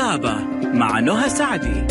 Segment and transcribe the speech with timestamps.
[0.00, 0.34] طبابة
[0.74, 1.86] مع نهى سعدي.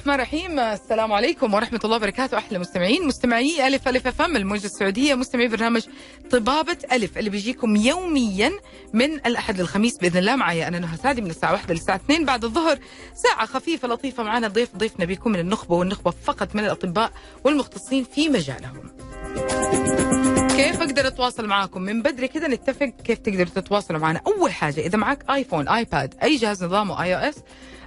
[0.00, 0.58] الرحمن الرحيم.
[0.58, 2.38] السلام عليكم ورحمة الله وبركاته.
[2.38, 4.36] أحلى مستمعين مستمعي ألف ألف أفهم.
[4.36, 5.82] الموجة السعودية مستمعي برنامج
[6.30, 8.52] طبابة ألف اللي بيجيكم يوميا
[8.92, 10.36] من الأحد للخميس بإذن الله.
[10.36, 12.78] معي أنا نهى سعدي من الساعة واحدة للساعة 2 بعد الظهر
[13.14, 17.12] ساعة خفيفة لطيفة معنا ضيف ضيفنا بيكون من النخبة والنخبة فقط من الأطباء
[17.44, 18.90] والمختصين في مجالهم.
[20.56, 24.20] كيف أقدر أتواصل معاكم؟ من بدري كده نتفق كيف تقدروا تتواصلوا معنا.
[24.26, 27.36] أول حاجة إذا معك iPhone iPad أي جهاز نظامه iOS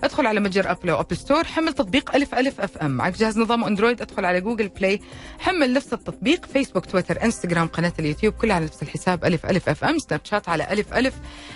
[0.04, 2.92] ادخل على متجر Apple أو Apple Store حمل تطبيق ألف ألف أف أم.
[2.92, 5.02] معك جهاز نظام Android؟ ادخل على Google Play
[5.40, 6.46] حمل نفس التطبيق.
[6.46, 10.00] فيسبوك تويتر انستغرام قناة اليوتيوب كلها على نفس الحساب ألف ألف FM.
[10.00, 11.14] سناب شات على ألف ألف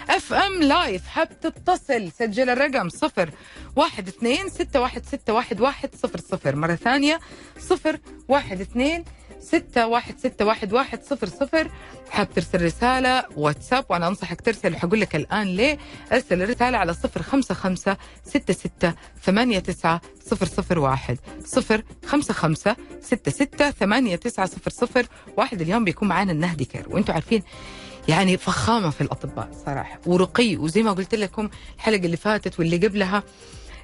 [0.09, 0.61] أف أم.
[0.61, 2.11] لايف حاب تتصل.
[2.11, 3.29] سجل الرقم صفر
[3.75, 6.55] واحد اثنين ستة واحد ستة واحد واحد صفر صفر.
[6.55, 7.19] مرة ثانية
[7.59, 9.03] صفر واحد اثنين
[9.39, 11.71] ستة واحد ستة واحد واحد صفر صفر.
[12.09, 15.77] حاب ترسل رسالة واتساب وأنا أنصحك ترسل وحقول لك الآن ليه.
[16.11, 21.17] أرسل الرسالة على صفر خمسة خمسة ستة ستة ثمانية تسعة صفر صفر واحد.
[21.45, 25.61] صفر خمسة خمسة ستة ستة ثمانية تسعة صفر صفر واحد.
[25.61, 26.85] اليوم بيكون معانا النهدي كير.
[26.89, 27.43] وأنتم عارفين
[28.07, 33.23] يعني فخامة في الأطباء صراحة ورقي وزي ما قلت لكم الحلقة اللي فاتت واللي قبلها.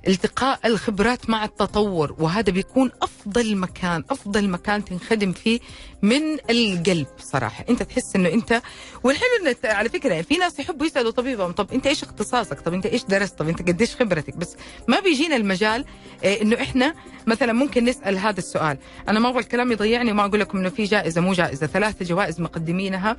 [0.07, 5.59] التقاء الخبرات مع التطور وهذا بيكون أفضل مكان أفضل مكان تنخدم فيه
[6.01, 7.65] من القلب صراحة.
[7.69, 8.61] أنت تحس إنه أنت
[9.03, 12.85] والحلو إنه على فكرة في ناس يحبوا يسألوا طبيبهم طب أنت إيش اختصاصك؟ طب أنت
[12.85, 14.55] إيش درست؟ طب أنت قديش خبرتك؟ بس
[14.87, 15.85] ما بيجينا المجال
[16.23, 16.93] إيه إنه إحنا
[17.27, 18.77] مثلا ممكن نسأل هذا السؤال.
[19.09, 21.67] أنا ما أبغى الكلام يضيعني وما أقول لكم إنه في جائزة مو جائزة.
[21.67, 23.17] ثلاثة جوائز مقدمينها.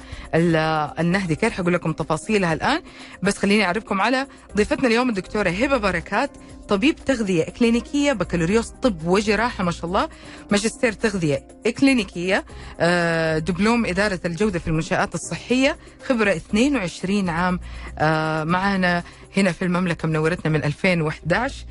[1.00, 2.82] النهدي كير حقول لكم تفاصيلها الآن.
[3.22, 6.30] بس خليني أعرفكم على ضيفتنا اليوم الدكتورة هبة بركات
[6.68, 10.08] طبيب تغذية إكلينيكية بكالوريوس طب وجراحة ما شاء الله
[10.50, 12.44] ماجستير تغذية إكلينيكية
[12.80, 17.60] آه، دبلوم إدارة الجودة في المنشآت الصحية خبرة 22 عام
[17.98, 19.02] آه، معنا
[19.36, 21.64] هنا في المملكة منورتنا من 2011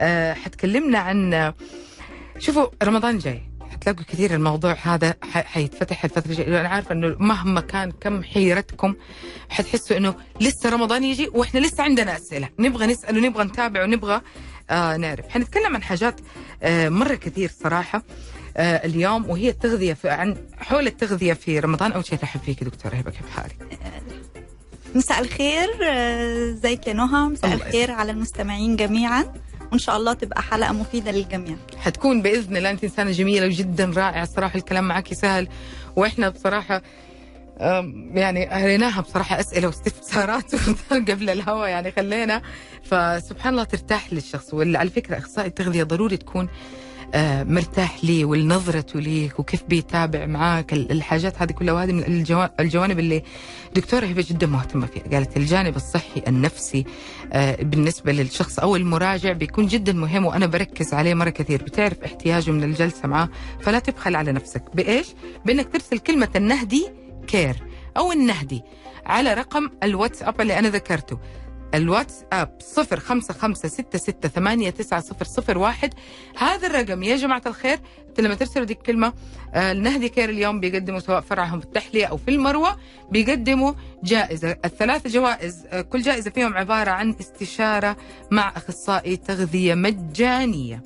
[0.00, 1.52] آه، حتكلمنا عن
[2.38, 3.49] شوفوا رمضان جاي.
[3.80, 6.60] حتلاقوا كثير الموضوع هذا حيتفتح الفترة الجاية.
[6.60, 8.94] أنا عارفة أنه مهما كان كم حيرتكم
[9.48, 12.48] حتحسوا أنه لسه رمضان يجي وإحنا لسه عندنا أسئلة.
[12.58, 14.20] نبغى نسأل ونبغى نتابع ونبغى
[14.70, 15.28] آه نعرف.
[15.28, 16.20] حنتكلم عن حاجات
[16.62, 18.02] آه مرة كثير صراحة
[18.56, 21.92] آه اليوم وهي التغذية في عن حول التغذية في رمضان.
[21.92, 23.56] أول شيء رحب فيك دكتورة هبة كيف حالك؟
[24.94, 25.68] مساء الخير
[26.52, 27.28] ازيك يا نهى.
[27.28, 29.24] مساء الخير على المستمعين جميعا.
[29.70, 31.56] وإن شاء الله تبقى حلقة مفيدة للجميع.
[31.78, 32.70] حتكون بإذن الله.
[32.70, 35.48] أنت إنسانة جميلة وجدا رائعة الصراحه الكلام معك سهل
[35.96, 36.82] وإحنا بصراحة
[38.14, 40.54] يعني قريناها بصراحة أسئلة واستفسارات
[41.10, 42.42] قبل الهوا يعني خلينا.
[42.84, 44.54] فسبحان الله ترتاح للشخص.
[44.54, 46.48] وعلى فكرة أخصائي التغذية ضروري تكون
[47.44, 51.74] مرتاح ليه ولنظرته ليك وكيف بيتابع معاك الحاجات هذه كلها.
[51.74, 52.24] وهذه من
[52.60, 53.22] الجوانب اللي
[53.74, 55.02] دكتورة هبة جدا مهتمة فيها.
[55.12, 56.84] قالت الجانب الصحي النفسي
[57.32, 61.62] آه، بالنسبة للشخص أو المراجع بيكون جدا مهم وأنا بركز عليه مرة كثير.
[61.62, 63.28] بتعرف احتياجه من الجلسة معاه
[63.60, 64.62] فلا تبخل على نفسك.
[64.74, 65.06] بإيش؟
[65.46, 66.88] بأنك ترسل كلمة النهدي
[67.26, 67.56] كير
[67.96, 68.62] أو النهدي
[69.06, 71.18] على رقم الواتساب اللي أنا ذكرته.
[71.74, 72.58] الواتساب
[75.58, 75.94] واحد.
[76.36, 77.78] هذا الرقم يا جماعة الخير
[78.18, 79.12] لما ترسلوا دي الكلمة
[79.54, 82.76] آه النهدي كير اليوم بيقدموا سواء فرعهم في التحلية أو في المروة
[83.10, 83.72] بيقدموا
[84.04, 84.56] جائزة.
[84.64, 87.96] الثلاث جوائز آه كل جائزة فيهم عبارة عن استشارة
[88.30, 90.82] مع أخصائي تغذية مجانية.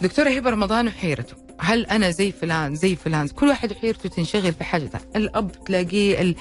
[0.00, 1.34] دكتورة هبة رمضان وحيرته.
[1.58, 6.34] هل أنا زي فلان زي فلان؟ كل واحد حيرته تنشغل في حاجة الأب تلاقيه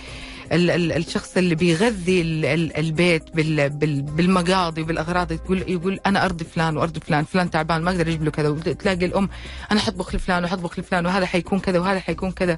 [0.52, 6.78] الشخص اللي بيغذي ال ال البيت بال بال بالمقاضي بالأغراض يقول يقول أنا أرضي فلان
[6.78, 9.30] وأرضي فلان فلان تعبان ما أقدر أجيب له كذا وتلاقي الأم
[9.72, 12.58] أنا حطبخ لفلان وحطبخ لفلان وهذا حيكون كذا وهذا حيكون كذا.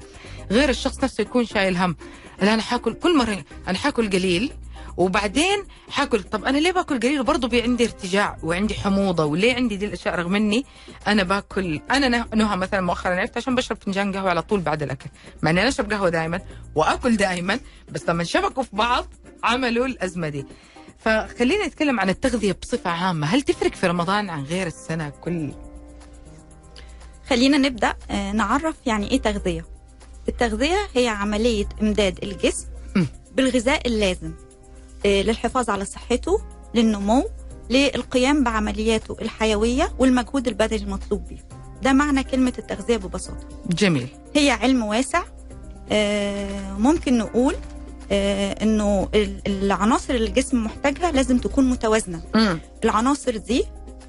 [0.50, 1.96] غير الشخص نفسه يكون شايل هم.
[2.42, 4.52] أنا حاكل كل مرة أنا حاكل قليل
[4.96, 6.22] وبعدين حاكل.
[6.22, 10.34] طب أنا ليه باكل قليل؟ وبرضه عندي ارتجاع وعندي حموضة وليه عندي دي الأشياء رغم
[10.34, 10.64] إني
[11.06, 11.80] أنا باكل.
[11.90, 15.10] أنا نهى مثلا مؤخرا عرفت عشان بشرب فنجان قهوة على طول بعد الأكل.
[15.42, 16.40] مع إني أنا أشرب قهوة دائما
[16.74, 19.06] وآكل دائما بس لما شبكوا في بعض
[19.44, 20.46] عملوا الأزمة دي.
[20.98, 23.26] فخلينا نتكلم عن التغذية بصفة عامة.
[23.26, 25.52] هل تفرق في رمضان عن غير السنة كل؟
[27.28, 29.66] خلينا نبدأ آه، نعرف يعني إيه تغذية.
[30.28, 32.66] التغذية هي عملية إمداد الجسم
[33.32, 34.32] بالغذاء اللازم.
[35.04, 36.40] للحفاظ على صحته
[36.74, 37.28] للنمو
[37.70, 41.38] للقيام بعملياته الحيوية والمجهود البدني المطلوب به
[41.82, 43.48] ده معنى كلمة التغذية ببساطة.
[43.70, 44.08] جميل.
[44.34, 45.22] هي علم واسع.
[45.92, 47.54] آه، ممكن نقول
[48.12, 52.20] آه، إنه ال- العناصر اللي الجسم محتاجها لازم تكون متوازنة.
[52.84, 53.64] العناصر دي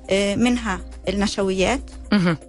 [0.10, 0.80] آه، منها
[1.10, 1.82] النشويات.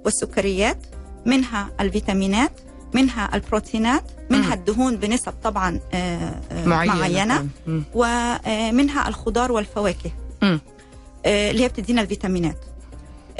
[0.05, 0.79] والسكريات
[1.27, 2.53] منها الفيتامينات
[2.95, 4.55] منها البروتينات منها.
[4.55, 7.83] الدهون بنسب طبعا آه، آه، معينة, معينة مم.
[7.95, 10.11] ومنها الخضار والفواكه.
[10.43, 12.57] آه، اللي هي بتدينا الفيتامينات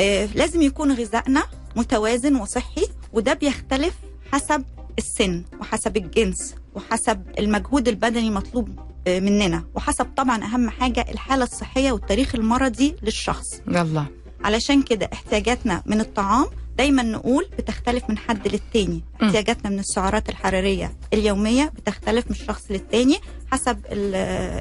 [0.01, 1.43] آه، لازم يكون غذائنا
[1.77, 3.95] متوازن وصحي وده بيختلف
[4.33, 4.65] حسب
[4.99, 11.93] السن وحسب الجنس وحسب المجهود البدني المطلوب آه، مننا وحسب طبعا أهم حاجة الحالة الصحية
[11.93, 14.05] والتاريخ المرضي للشخص يلا
[14.45, 16.47] علشان كده احتياجاتنا من الطعام
[16.79, 19.03] دايما نقول بتختلف من حد للتاني.
[19.23, 23.19] احتياجاتنا من السعرات الحرارية اليومية بتختلف من شخص للتاني
[23.53, 24.15] حسب ال-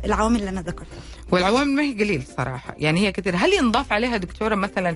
[0.05, 0.99] العوامل اللي أنا ذكرتها.
[1.31, 2.75] والعوامل ما هي قليل صراحة.
[2.77, 4.95] يعني هي كثير هل ينضاف عليها دكتورة مثلا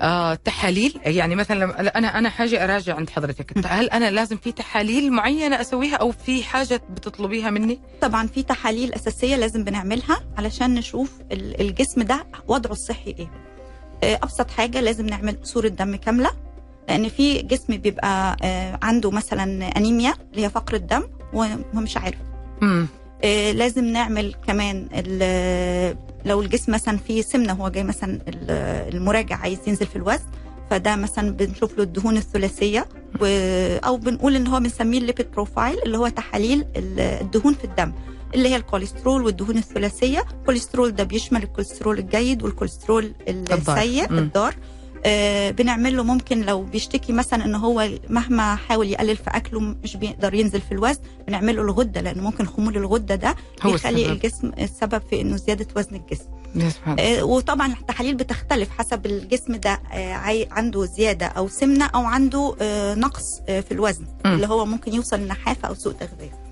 [0.00, 3.66] آه تحاليل؟ يعني مثلا أنا أنا حاجة أراجع عند حضرتك.
[3.66, 8.94] هل أنا لازم في تحاليل معينة أسويها أو في حاجة بتطلبيها مني؟ طبعا في تحاليل
[8.94, 13.30] أساسية لازم بنعملها علشان نشوف ال- الجسم ده وضعه الصحي إيه.
[14.02, 16.30] أبسط حاجة لازم نعمل صوره دم كاملة
[16.88, 21.02] لأن في جسم بيبقى آه، عنده مثلا أنيميا اللي هي فقر الدم
[21.32, 22.18] وهو مش عارف.
[22.62, 22.86] امم
[23.24, 24.88] آه، لازم نعمل كمان
[26.26, 30.24] لو الجسم مثلا فيه سمنة هو جاي مثلا ال- المراجع عايز ينزل في الوزن
[30.70, 32.86] فده مثلا بنشوف له الدهون الثلاثية
[33.20, 33.26] و...
[33.86, 37.92] أو بنقول إن هو بنسميه ال lipid profile اللي هو تحاليل ال- الدهون في الدم.
[38.36, 43.12] اللي هي الكوليسترول والدهون الثلاثية الكوليسترول ده بيشمل الكوليسترول الجيد والكوليسترول.
[43.28, 44.10] السيء.
[44.18, 44.54] الضار
[45.08, 49.96] آه، بنعمل له ممكن لو بيشتكي مثلا إن هو مهما حاول يقلل في أكله مش
[49.96, 54.12] بيقدر ينزل في الوزن بنعمل له الغدة لأن ممكن خمول الغدة ده هو بيخلي السبب.
[54.12, 56.24] الجسم السبب في إنه زيادة وزن الجسم.
[56.98, 62.94] آه، وطبعا التحاليل بتختلف حسب الجسم ده آه، عنده زيادة أو سمنة أو عنده آه،
[62.94, 64.34] نقص آه، في الوزن مم.
[64.34, 66.45] اللي هو ممكن يوصل لنحافة أو سوء تغذية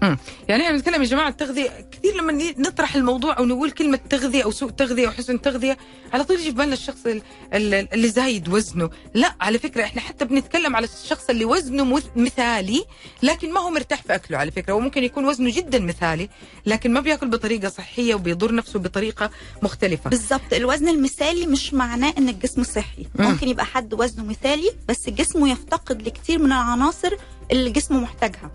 [0.49, 4.51] يعني إحنا بنتكلم يا جماعة التغذية كثير لما نطرح الموضوع أو نقول كلمة تغذية أو
[4.51, 5.77] سوء تغذية أو حسن تغذية
[6.13, 7.23] على طول يجي في بالنا الشخص ال-
[7.55, 8.91] ال- اللي زايد وزنه.
[9.15, 12.85] لا على فكرة إحنا حتى بنتكلم على الشخص اللي وزنه مث- مثالي
[13.23, 14.73] لكن ما هو مرتاح في أكله على فكرة.
[14.73, 16.29] وممكن يكون وزنه جدا مثالي
[16.67, 19.31] لكن ما بيأكل بطريقة صحية وبيضر نفسه بطريقة
[19.63, 20.11] مختلفة.
[20.11, 23.07] بالظبط الوزن المثالي مش معناه إن الجسم صحي.
[23.19, 23.27] مم.
[23.27, 27.13] ممكن يبقى حد وزنه مثالي بس جسمه يفتقد لكتير من العناصر
[27.53, 28.51] اللي جسمه محتاجها.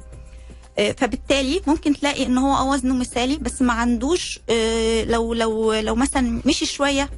[0.98, 5.96] فبالتالي ممكن تلاقي إن هو آه وزنه مثالي بس ما عندوش آه، لو لو لو
[5.96, 7.10] مثلا مشي شوية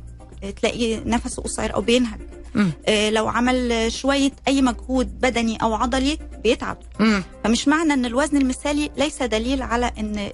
[0.44, 2.14] آه، تلاقي نفسه قصير أو.
[2.14, 2.41] آه،
[3.10, 6.78] لو عمل آه، شوية أي مجهود بدني أو عضلي بيتعب.
[7.00, 7.24] مم.
[7.44, 10.30] فمش معنى إن الوزن المثالي ليس دليل على إن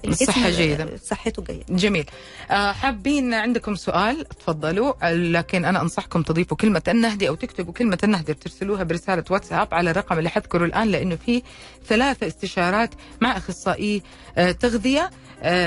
[0.50, 0.84] جيدة.
[0.84, 1.64] آه، صحته جيدة.
[1.70, 2.04] جميل.
[2.50, 4.92] آه، حابين عندكم سؤال؟ تفضلوا.
[5.02, 9.90] آه، لكن أنا أنصحكم تضيفوا كلمة النهدي أو تكتبوا كلمة النهدي ترسلوها برسالة واتساب على
[9.90, 11.42] الرقم اللي حذكره الآن لأنه في
[11.88, 12.90] ثلاثة استشارات
[13.20, 14.02] مع أخصائي
[14.38, 15.00] آه، تغذية.
[15.02, 15.10] آه،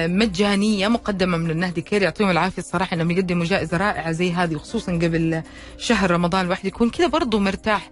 [0.08, 4.92] مجانية مقدمة من النهدي كير يعطيهم العافية الصراحة إنهم يقدموا جائزة رائعة زي هذه وخصوصا
[4.92, 5.42] قبل
[5.78, 6.46] شهر رمضان.
[6.46, 7.90] الواحد يكون كذا برضه مرتاح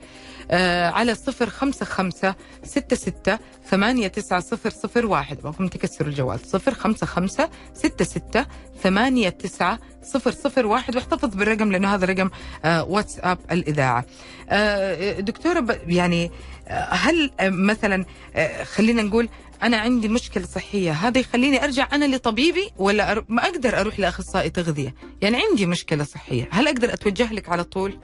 [0.52, 3.40] آه، على صفر خمسة خمسة ستة ستة
[3.70, 5.38] ثمانية تسعة صفر صفر واحد.
[5.40, 8.46] أبغاكم تكسروا الجوال؟ صفر خمسة خمسة ستة ستة
[8.84, 10.96] ثمانية تسعة صفر صفر واحد.
[10.96, 12.30] واحتفظ بالرقم لأنه هذا رقم
[12.66, 14.06] آه، واتساب الإذاعة.
[14.50, 16.32] آه، دكتورة يعني
[16.68, 18.06] آه، هل آه، مثلا
[18.36, 19.30] آه، خلينا نقول
[19.64, 20.92] أنا عندي مشكلة صحية.
[20.92, 23.26] هذا يخليني أرجع أنا لطبيبي ولا أر...
[23.30, 24.96] ما أقدر أروح لأخصائي تغذية.
[25.22, 26.50] يعني عندي مشكلة صحية.
[26.52, 27.98] هل أقدر أتوجه لك على طول؟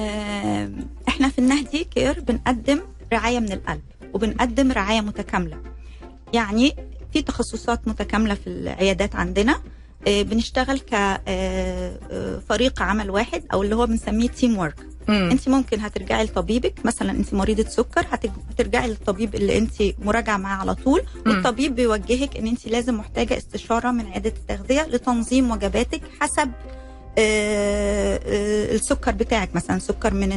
[0.00, 2.80] آم، إحنا في النهدي care بنقدم
[3.12, 3.82] رعاية من القلب
[4.12, 5.56] وبنقدم رعاية متكاملة.
[6.32, 6.76] يعني
[7.12, 9.60] في تخصصات متكاملة في العيادات عندنا.
[10.08, 15.30] آه، بنشتغل كفريق عمل واحد أو اللي هو بنسميه teamwork مم.
[15.30, 18.06] انت ممكن هترجعي لطبيبك مثلا انت مريضة سكر
[18.50, 23.90] هترجعي للطبيب اللي انت مراجعة معاه على طول والطبيب بيوجهك ان انت لازم محتاجة استشارة
[23.90, 26.50] من عياده التغذية لتنظيم وجباتك حسب
[27.18, 30.32] آه، آه، السكر بتاعك مثلا سكر من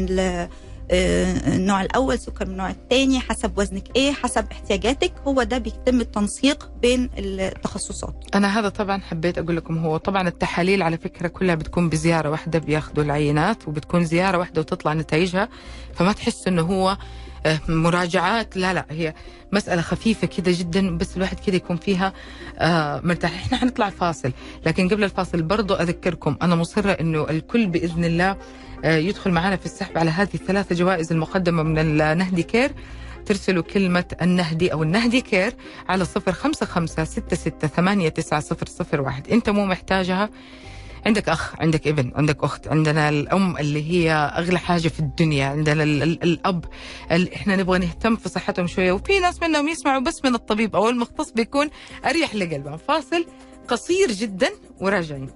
[0.91, 5.13] النوع الأول سكر من النوع الثاني حسب وزنك إيه حسب احتياجاتك.
[5.27, 8.23] هو ده بيتم التنسيق بين التخصصات.
[8.35, 12.59] أنا هذا طبعا حبيت أقول لكم هو طبعا التحاليل على فكرة كلها بتكون بزيارة واحدة
[12.59, 15.49] بياخذوا العينات وبتكون زيارة واحدة وتطلع نتائجها.
[15.93, 16.97] فما تحس إنه هو
[17.45, 19.13] آه، مراجعات لا لا هي
[19.51, 22.13] مسألة خفيفة كده جدا بس الواحد كده يكون فيها
[22.57, 23.33] آه مرتاح.
[23.33, 24.31] إحنا حنطلع فاصل
[24.65, 28.37] لكن قبل الفاصل برضو أذكركم أنا مصرة أنه الكل بإذن الله آه
[28.83, 32.71] يدخل معنا في السحب على هذه الثلاثة جوائز المقدمة من النهدي care.
[33.25, 35.53] ترسلوا كلمة النهدي أو النهدي care
[35.89, 39.29] على صفر خمسة خمسة ستة ستة ثمانية تسعة صفر صفر واحد.
[39.29, 40.29] أنت مو محتاجها.
[41.05, 45.83] عندك أخ عندك ابن عندك أخت عندنا الأم اللي هي أغلى حاجة في الدنيا عندنا
[45.83, 46.65] ال ال الأب
[47.11, 48.91] اللي إحنا نبغى نهتم في صحتهم شوية.
[48.91, 51.69] وفي ناس منهم يسمعوا بس من الطبيب أو المختص بيكون
[52.05, 53.25] أريح لقلبهم فاصل
[53.67, 54.49] قصير جدا
[54.81, 55.29] وراجعين.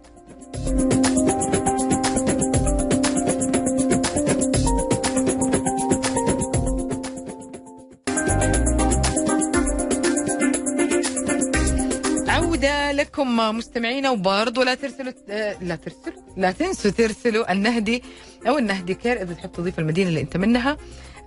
[12.61, 18.03] عودة لكم مستمعينا وبرضه لا ترسلوا آه، لا ترسلوا لا تنسوا ترسلوا النهدي
[18.47, 20.77] أو النهدي كير إذا تحب تضيف المدينة اللي أنت منها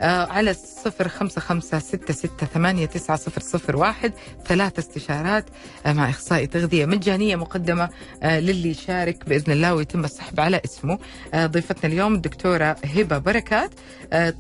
[0.01, 4.13] آه، على صفر خمسة خمسة ستة ستة ثمانية تسعة صفر صفر واحد
[4.47, 5.45] ثلاث استشارات
[5.87, 7.89] آه، مع إخصائي تغذية مجانية مقدمة
[8.25, 10.99] للي يشارك بإذن الله ويتم السحب على اسمه.
[11.37, 13.71] ضيفتنا اليوم الدكتورة هبة بركات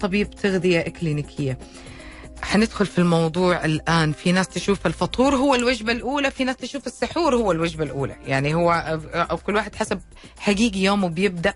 [0.01, 1.59] طبيب تغذية إكلينيكية.
[2.45, 4.13] حندخل في الموضوع الآن.
[4.13, 8.17] في ناس تشوف الفطور هو الوجبة الأولى في ناس تشوف السحور هو الوجبة الأولى.
[8.27, 8.99] يعني هو
[9.47, 10.01] كل واحد حسب
[10.39, 11.55] حقيقي يومه بيبدأ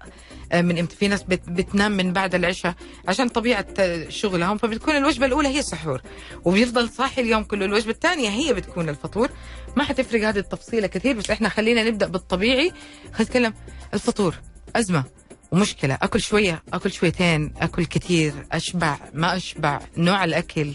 [0.54, 0.96] من إمتى.
[0.96, 2.74] في ناس بت- بتنام من بعد العشاء
[3.08, 3.66] عشان طبيعة
[4.08, 4.58] شغلهم.
[4.58, 6.02] فبتكون الوجبة الأولى هي السحور.
[6.44, 7.64] وبيفضل صاحي اليوم كله.
[7.64, 9.28] الوجبة الثانية هي بتكون الفطور.
[9.76, 12.72] ما حتفرق هذه التفصيلة كثير بس إحنا خلينا نبدأ بالطبيعي.
[13.12, 13.54] خلينا نتكلم
[13.94, 14.34] الفطور.
[14.76, 15.04] أزمة.
[15.52, 20.74] ومشكلة أكل شوية أكل شويتين أكل كثير أشبع ما أشبع نوع الأكل.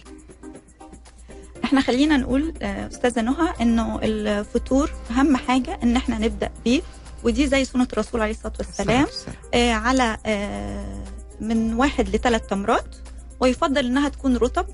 [1.63, 6.81] إحنا خلينا نقول آه، أستاذة نهى إنه الفطور أهم حاجة إن إحنا نبدأ بيه
[7.23, 9.05] ودي زي سنة الرسول عليه الصلاة والسلام
[9.53, 11.03] آه، على آه،
[11.41, 12.95] من واحد لثلاث تمرات
[13.39, 14.65] ويفضل إنها تكون رطب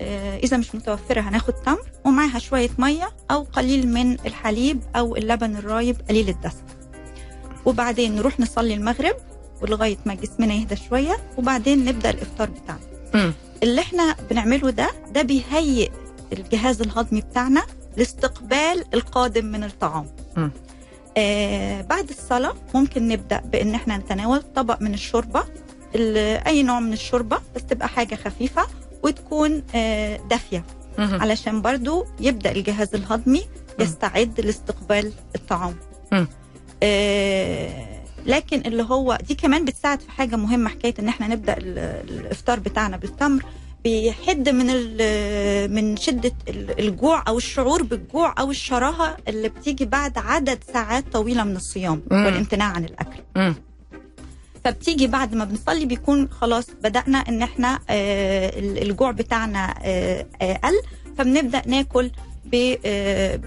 [0.00, 5.56] آه، إذا مش متوفرة هناخد تمر ومعاها شوية مية أو قليل من الحليب أو اللبن
[5.56, 6.62] الرايب قليل الدسم.
[7.66, 9.16] وبعدين نروح نصلي المغرب
[9.62, 13.32] ولغاية ما جسمنا يهدى شوية وبعدين نبدأ الإفطار بتاعنا.
[13.62, 15.90] اللي إحنا بنعمله ده ده بيهيئ
[16.32, 17.62] الجهاز الهضمي بتاعنا
[17.96, 20.06] لاستقبال القادم من الطعام
[20.36, 20.50] مم.
[21.16, 25.42] آه بعد الصلاة ممكن نبدأ بإن إحنا نتناول طبق من الشوربة
[25.94, 28.66] ال- أي نوع من الشوربة بس تبقى حاجة خفيفة
[29.02, 30.64] وتكون آه دافية
[30.98, 31.18] مم.
[31.20, 33.42] علشان برضو يبدأ الجهاز الهضمي
[33.78, 35.76] يستعد لاستقبال الطعام
[36.12, 36.28] مم.
[36.82, 41.78] آه لكن اللي هو دي كمان بتساعد في حاجة مهمة حكاية إن إحنا نبدأ ال-
[42.10, 43.42] الإفطار بتاعنا بالتمر
[43.84, 44.66] بيحد من
[45.74, 45.96] من
[46.48, 52.02] ال- الجوع أو الشعور بالجوع أو الشراهة اللي بتيجي بعد عدد ساعات طويلة من الصيام
[52.10, 52.24] مم.
[52.26, 53.54] والامتناع عن الأكل مم.
[54.64, 60.26] فبتيجي بعد ما بنصلي بيكون خلاص بدأنا إن إحنا آه، الجوع بتاعنا آه،
[60.64, 60.74] قل
[61.18, 62.10] فبنبدأ ناكل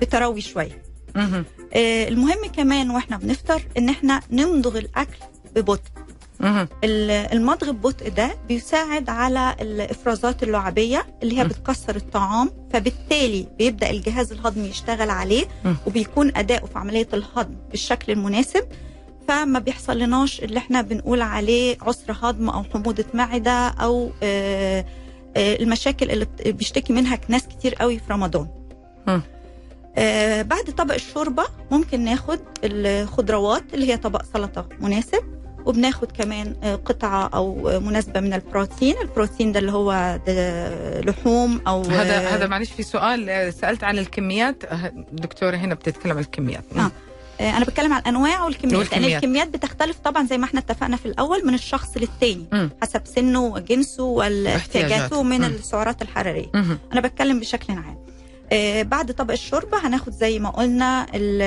[0.02, 0.88] بتروي شوية مم.
[1.74, 5.18] آه، المهم كمان وإحنا بنفطر ان إحنا نمضغ الأكل
[5.56, 5.82] ببطء
[7.34, 11.44] المضغ ببطء ده بيساعد على الإفرازات اللعابية اللي هي.
[11.48, 15.46] بتكسر الطعام فبالتالي بيبدأ الجهاز الهضمي يشتغل عليه.
[15.88, 18.63] وبيكون أداؤه في عملية الهضم بالشكل المناسب
[19.28, 24.86] فما بيحصل لناش اللي إحنا بنقول عليه عسر هضم أو حموضة معدة أو آه،
[25.38, 28.48] آه، المشاكل اللي بيشتكي منها ناس كتير قوي في رمضان.
[29.98, 35.24] آه، بعد طبق الشوربة ممكن ناخد الخضروات اللي هي طبق سلطة مناسب
[35.65, 41.62] وبناخد كمان آه، قطعة أو آه، مناسبة من البروتين البروتين ده اللي هو ده لحوم
[41.67, 46.12] أو هذا آه، هذا معلش في سؤال آه، سألت عن الكميات آه، الدكتوره هنا بتتكلم
[46.12, 46.91] عن الكميات آه.
[47.41, 49.24] آه، أنا بتكلم عن الانواع والكميات لأن والكميات.
[49.24, 52.69] الكميات بتختلف طبعا زي ما إحنا اتفقنا في الأول من الشخص للتاني مم.
[52.81, 55.24] حسب سنه وجنسه واحتياجاته احتياجاته.
[55.24, 55.43] من مم.
[55.46, 56.77] السعرات الحرارية مم.
[56.93, 58.00] أنا بتكلم بشكل عام آه،
[58.84, 61.41] بعد طبق الشوربة هناخد زي ما قلنا ال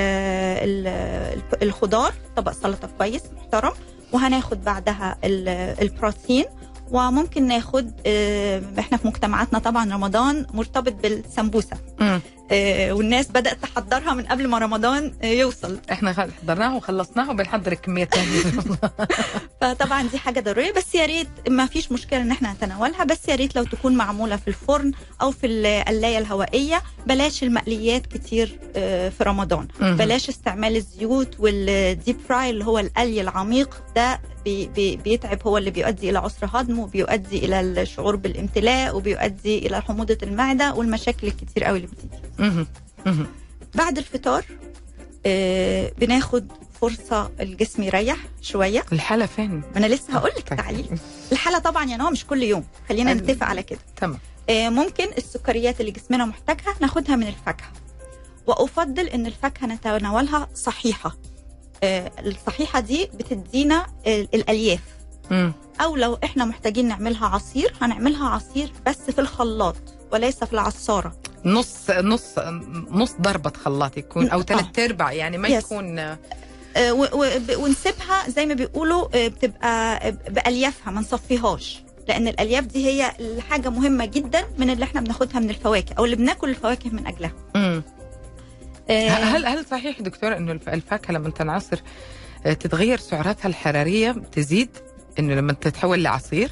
[0.87, 3.71] ال الخضار طبق سلطة كويس محترم
[4.11, 5.49] وهناخد بعدها ال-
[5.81, 6.45] البروتين
[6.91, 11.77] وممكن ناخد آه، إحنا في مجتمعاتنا طبعا رمضان مرتبط بالسمبوسة.
[12.01, 15.77] آه، والناس بدأت تحضرها من قبل ما رمضان آه، يوصل.
[15.91, 18.41] إحنا حضرناها وخلصناها وبنحضر الكميات ثانية
[19.61, 23.35] فطبعا دي حاجة ضرورية بس يا ريت ما فيش مشكلة إن إحنا نتناولها بس يا
[23.35, 29.23] ريت لو تكون معمولة في الفرن أو في القلاية الهوائية بلاش المقليات كتير آه، في
[29.23, 29.67] رمضان.
[29.79, 35.71] بلاش استعمال الزيوت والديب فراي اللي هو القلي العميق ده بي بي بيتعب هو اللي
[35.71, 41.77] بيؤدي إلى عسر هضم وبيؤدي إلى الشعور بالامتلاء وبيؤدي إلى حموضة المعدة والمشاكل الكتير قوي
[41.77, 42.65] اللي بتيجي.
[43.75, 44.45] بعد الفطار
[45.25, 48.83] آه، بناخد فرصة الجسم يريح شوية.
[48.91, 50.85] الحالة فين؟ ما أنا لسه هقول لك تعليق
[51.31, 52.63] الحالة طبعا يا نوع مش كل يوم.
[52.89, 53.79] خلينا نتفق على كده.
[53.97, 54.19] تمام.
[54.49, 57.71] آه، ممكن السكريات اللي جسمنا محتاجها ناخدها من الفاكهة.
[58.47, 61.15] وأفضل إن الفاكهة نتناولها صحيحة.
[62.19, 64.79] الصحيحة دي بتدينا آه، الألياف
[65.31, 65.53] مم.
[65.81, 69.75] أو لو إحنا محتاجين نعملها عصير هنعملها عصير بس في الخلاط
[70.11, 72.39] وليس في العصارة نص نص
[72.91, 74.43] نص ضربة خلاط يكون أو آه.
[74.43, 75.51] ثلاث أرباع يعني ما Yes.
[75.51, 76.17] يكون آه،
[76.77, 83.69] ب- ونسيبها زي ما بيقولوا آه، بتبقى بأليافها ما نصفيهاش لأن الألياف دي هي الحاجة
[83.69, 87.83] مهمة جدا من اللي إحنا بناخدها من الفواكه أو اللي بناكل الفواكه من اجلها مم.
[88.89, 91.81] آه، هل هل صحيح دكتورة إنه الف- الفاكهة لما تنعصر
[92.45, 94.69] آه، تتغير سعراتها الحرارية تزيد؟
[95.19, 96.51] إنه لما تتحول لعصير؟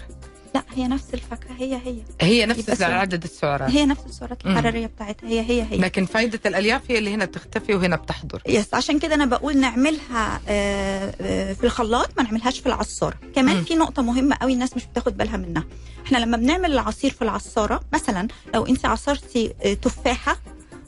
[0.56, 1.96] لا هي نفس الفاكهة هي هي.
[2.22, 3.70] هي نفس عدد السعرات.
[3.72, 4.46] هي نفس السعرات.
[4.46, 5.78] الحرارية بتاعتها هي هي هي.
[5.78, 8.42] لكن فائدة الألياف هي اللي هنا بتختفي وهنا بتحضر.
[8.48, 13.16] يس عشان كده أنا بقول نعملها آه، في الخلاط ما نعملهاش في العصارة.
[13.36, 13.64] كمان مم.
[13.64, 15.64] في نقطة مهمة قوي الناس مش بتاخد بالها منها.
[16.06, 19.48] إحنا لما بنعمل العصير في العصارة مثلا لو أنت عصرتي
[19.82, 20.38] تفاحة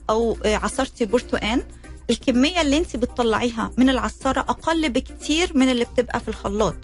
[0.10, 1.64] أو آه، عصرتي برتقان
[2.10, 6.76] الكمية اللي انت بتطلعيها من العصارة أقل بكتير من اللي بتبقى في الخلاط.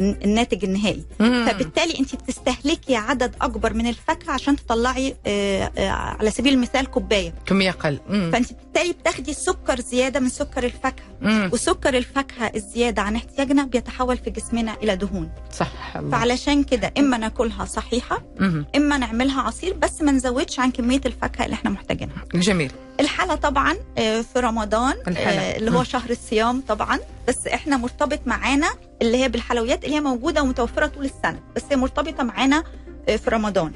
[0.00, 1.04] الناتج النهائي.
[1.20, 1.46] مم.
[1.48, 7.34] فبالتالي انت بتستهلكي عدد أكبر من الفاكهة عشان تطلعي آه، آه، على سبيل المثال كوباية.
[7.46, 7.98] كمية أقل.
[8.08, 8.30] مم.
[8.32, 11.04] فانت بالتالي بتاخدي سكر زيادة من سكر الفاكهة.
[11.20, 11.50] مم.
[11.52, 15.30] وسكر الفاكهة الزيادة عن احتياجنا بيتحول في جسمنا إلى دهون.
[15.52, 15.96] صح.
[15.96, 16.10] الله.
[16.18, 18.66] فعلشان كده إما ناكلها صحيحة مم.
[18.76, 22.24] إما نعملها عصير بس ما نزودش عن كمية الفاكهة اللي إحنا محتاجينها.
[22.34, 22.72] جميل.
[23.00, 24.94] الحلا طبعا آه، في رمضان.
[25.30, 25.84] آه، اللي هو.
[25.84, 26.98] شهر الصيام طبعا
[27.28, 28.68] بس إحنا مرتبط معانا
[29.02, 32.64] اللي هي بالحلويات اللي هي موجودة ومتوفرة طول السنة بس هي مرتبطة معانا
[33.08, 33.72] آه، في رمضان.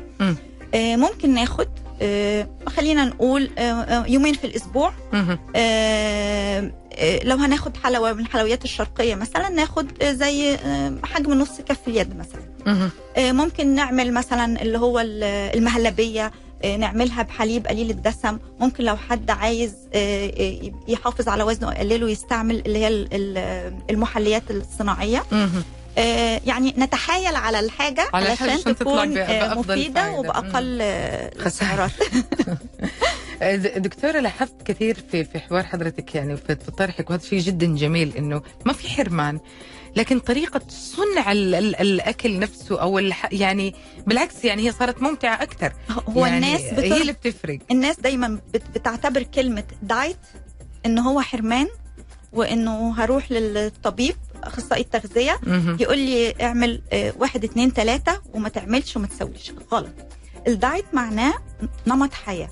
[0.75, 1.69] آه، ممكن ناخد
[2.67, 3.51] خلينا نقول
[4.09, 4.61] يومين في.
[5.57, 10.57] آه، آه، لو هناخد حلوى من الحلويات الشرقية مثلا ناخد زي
[11.05, 12.43] حجم نص كف اليد مثلا.
[13.17, 15.25] آه، ممكن نعمل مثلا اللي هو ال-
[15.59, 16.33] المهلبية آه،
[16.65, 18.39] نعملها بحليب قليل الدسم.
[18.61, 23.75] ممكن لو حد عايز آه، آه، يحافظ على وزنه ويقلله يستعمل اللي هي ال- ال-
[23.91, 25.23] المحليات الصناعية.
[25.99, 30.01] آه، يعني نتحايل على الحاجة علشان تكون آه، مفيدة.
[30.19, 31.31] وبأقل آه،
[33.43, 37.41] آه، د- دكتورة لاحظت كثير في في حوار حضرتك يعني في في طرحك وهذا شيء
[37.41, 39.41] جدا جميل إنه ما في حرمان.
[39.97, 43.75] لكن طريقة صنع ال ال الأكل نفسه أو الح يعني
[44.07, 45.73] بالعكس يعني هي صارت ممتعة أكثر
[46.09, 47.01] هو يعني الناس هي بتر...
[47.01, 47.59] اللي بتفرق.
[47.71, 48.63] الناس دايما بت...
[48.75, 50.17] بتعتبر كلمة diet
[50.87, 51.69] إن هو حرمان
[52.33, 55.41] وإنه هروح للطبيب أخصائي التغذية.
[55.81, 59.53] يقول لي اعمل آه، واحد اتنين تلاتة وما تعملش وما تسويش.
[59.73, 59.95] غلط.
[60.49, 61.35] ال diet معناه
[61.87, 62.49] نمط حياة.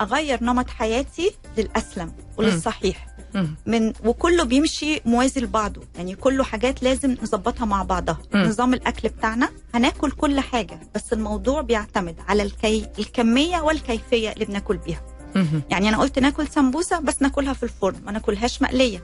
[0.00, 3.06] أغير نمط حياتي للأسلم وللصحيح.
[3.66, 8.18] من وكله بيمشي موازي لبعضه يعني كله حاجات لازم نظبطها مع بعضها.
[8.34, 12.86] نظام الأكل بتاعنا هناكل كل حاجة بس الموضوع بيعتمد على الكي...
[12.98, 15.02] الكمية والكيفية اللي بناكل بيها.
[15.70, 19.02] يعني أنا قلت ناكل سمبوسة بس ناكلها في الفرن ما ناكلهاش مقلية.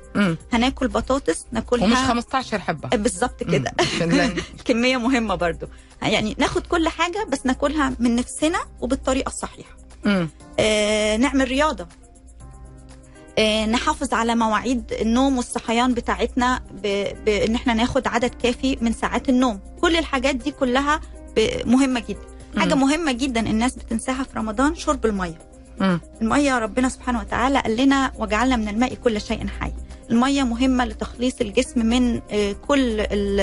[0.53, 3.87] هناكل بطاطس ناكلها ومش 15 حبة بالظبط كده مم.
[3.97, 5.67] عشان لا- كميه مهمة برضو
[6.03, 9.77] يعني ناخد كل حاجة بس ناكلها من نفسنا وبالطريقة الصحيحة.
[10.59, 12.10] آه نعمل رياضة آه
[13.69, 16.61] نحافظ على مواعيد النوم والصحيان بتاعتنا
[17.27, 19.61] بان إحنا ناخد عدد كافي من ساعات النوم.
[19.81, 21.01] كل الحاجات دي كلها
[21.65, 22.21] مهمة جدا.
[22.61, 22.75] حاجة.
[22.75, 25.39] مهمة جدا الناس بتنساها في رمضان شرب المية.
[26.23, 29.73] المية ربنا سبحانه وتعالى قال لنا وجعلنا من الماء كل شيء حي.
[30.11, 33.41] المية مهمة لتخليص الجسم من آه، كل ال-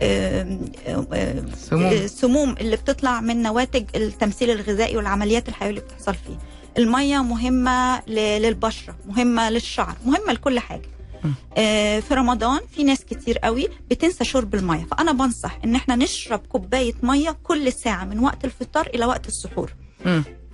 [0.00, 6.36] آه، آه، آه، السموم اللي بتطلع من نواتج التمثيل الغذائي والعمليات الحيوية اللي بتحصل فيه.
[6.78, 10.88] المية مهمة ل- للبشرة مهمة للشعر مهمة لكل حاجة
[11.24, 11.28] م.
[11.56, 16.38] آه، في رمضان في ناس كتير قوي بتنسى شرب المية فأنا بنصح إن إحنا نشرب
[16.48, 19.74] كوباية مية كل ساعة من وقت الفطار إلى وقت السحور.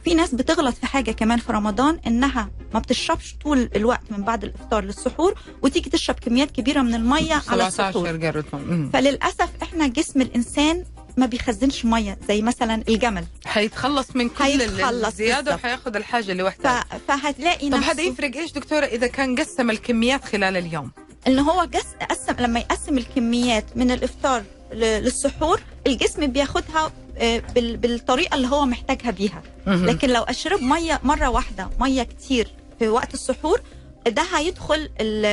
[0.05, 4.45] في ناس بتغلط في حاجة كمان في رمضان إنها ما بتشربش طول الوقت من بعد
[4.45, 8.91] الإفطار للسحور وتيجي تشرب كميات كبيرة من المية على السحور 17 قررت مم.
[8.93, 10.85] فللأسف إحنا جسم الإنسان
[11.17, 15.55] ما بيخزنش مية زي مثلا الجمل حيتخلص من كل حيتخلص الزيادة بالضبط.
[15.55, 16.47] وحياخد الحاجة اللي ف...
[16.47, 20.91] وحدها فهتلاقي طب هذا يفرق إيش دكتورة إذا كان قسم الكميات خلال اليوم
[21.27, 21.87] إن هو جس...
[22.11, 24.81] قسم لما يقسم الكميات من الإفطار ل...
[24.81, 27.77] للسحور الجسم بياخدها آه، بال...
[27.77, 29.43] بالطريقة اللي هو محتاجها بيها.
[29.67, 32.49] لكن لو أشرب مية مرة واحدة مية كتير
[32.79, 33.61] في وقت السحور
[34.09, 35.25] ده هيدخل ال...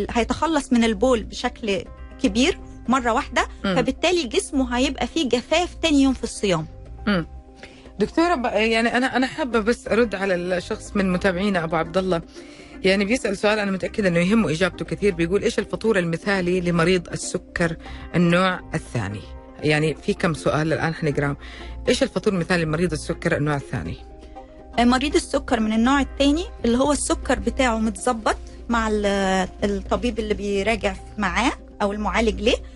[0.00, 0.06] ال...
[0.10, 1.84] هيتخلص من البول بشكل
[2.22, 3.76] كبير مرة واحدة مم.
[3.76, 6.66] فبالتالي جسمه هيبقى فيه جفاف تاني يوم في الصيام.
[7.98, 12.22] دكتورة ب- يعني أنا أنا حابة بس أرد على الشخص من متابعينا أبو عبد الله.
[12.84, 15.14] يعني بيسأل سؤال أنا متأكدة إنه يهمه إجابته كثير.
[15.14, 17.76] بيقول إيش الفطور المثالي لمريض السكر
[18.14, 19.20] النوع الثاني؟
[19.62, 21.36] يعني في كم سؤال الآن حنقراهم
[21.88, 23.96] إيش الفطور المثالي لمريض السكر النوع الثاني؟
[24.78, 28.36] مريض السكر من النوع الثاني اللي هو السكر بتاعه متظبط
[28.68, 29.06] مع ال-
[29.64, 32.52] الطبيب اللي بيراجع معاه أو المعالج ليه.
[32.56, 32.75] آه،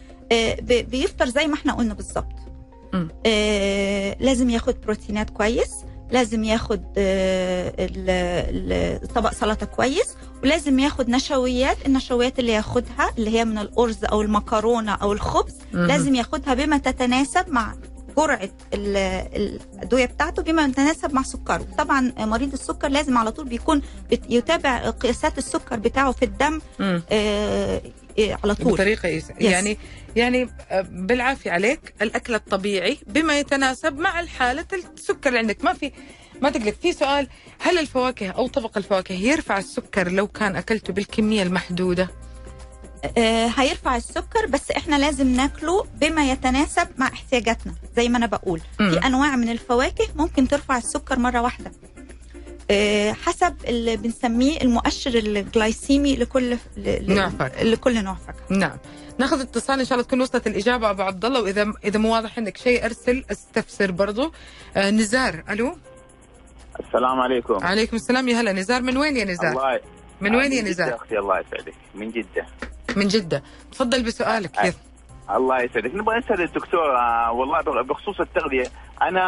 [0.82, 2.32] بيفطر زي ما إحنا قلنا بالظبط
[2.92, 3.08] مم.
[3.26, 5.70] آه، لازم ياخد بروتينات كويس
[6.10, 13.58] لازم ياخد آه، طبق سلطة كويس ولازم ياخد نشويات النشويات اللي ياخدها اللي هي من
[13.58, 15.86] الأرز أو المكرونة أو الخبز مهم.
[15.86, 17.74] لازم ياخدها بما تتناسب مع
[18.16, 18.96] جرعة ال-
[19.36, 23.82] الأدوية بتاعته بما يتناسب مع سكره طبعا مريض السكر لازم على طول بيكون
[24.28, 27.02] يتابع قياسات السكر بتاعه في الدم مم.
[27.10, 27.82] آه، آه،
[28.44, 28.72] على طول.
[28.72, 29.24] بطريقة يس...
[29.40, 29.78] يعني
[30.16, 35.92] يعني آه، بالعافية عليك الأكل الطبيعي بما يتناسب مع الحاله السكر اللي عندك ما في
[36.42, 36.74] ما تقلق.
[36.82, 37.28] في سؤال
[37.58, 42.08] هل الفواكه أو طبق الفواكه يرفع السكر لو كان أكلته بالكمية المحدودة؟
[43.18, 48.60] آه، هيرفع السكر بس إحنا لازم ناكله بما يتناسب مع احتياجاتنا زي ما أنا بقول.
[48.80, 48.90] مم.
[48.90, 51.72] في أنواع من الفواكه ممكن ترفع السكر مرة واحدة.
[53.12, 57.62] حسب اللي بنسميه المؤشر الجلايسيمي لكل ل- نوع فاكهة.
[57.62, 58.76] لكل نوع فاكهه نعم.
[59.18, 62.38] ناخذ اتصال إن شاء الله تكون وصلت الإجابة أبو عبد الله وإذا إذا مو واضح
[62.38, 64.32] عندك شيء أرسل استفسر برضو.
[64.76, 65.76] آه نزار ألو؟
[66.80, 67.64] السلام عليكم.
[67.64, 68.28] عليكم السلام.
[68.28, 68.82] يا هلا نزار.
[68.82, 69.80] من وين يا نزار؟ الله
[70.20, 71.74] من وين يا نزار؟ أختي الله يسعدك.
[71.94, 72.46] من جدة.
[72.96, 73.42] من جدة.
[73.72, 74.50] تفضل بسؤالك.
[74.50, 74.76] كيف؟
[75.30, 75.94] الله يسعدك.
[75.94, 78.66] نبغى نسال الدكتور آه، والله بخصوص التغذية
[79.02, 79.20] أنا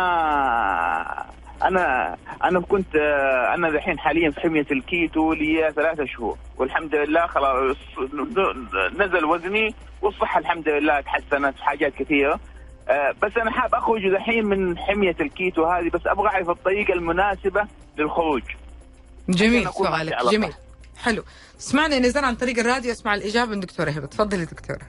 [1.69, 7.27] أنا أنا كنت آه، أنا الحين حاليا في حمية الكيتو لي ثلاثة شهور والحمد لله
[7.27, 7.77] خلاص
[8.99, 12.41] نزل وزني والصحة الحمد لله تحسنت في حاجات كثيرة.
[12.89, 17.67] آه، بس أنا حاب أخرج الحين من حمية الكيتو هذه بس أبغى أعرف الطريقة المناسبة
[17.99, 18.43] للخروج.
[19.29, 20.53] جميل سؤالك جميل.
[21.03, 21.23] حلو.
[21.61, 24.07] اسمعنا يا نزار عن طريق الراديو اسمع الإجابة من دكتورة هبة.
[24.07, 24.81] تفضلي دكتورة.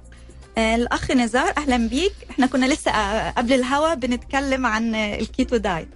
[0.58, 2.14] آه، الأخ نزار أهلا بيك.
[2.30, 2.92] إحنا كنا لسه
[3.30, 5.88] قبل الهوا بنتكلم عن ال keto diet.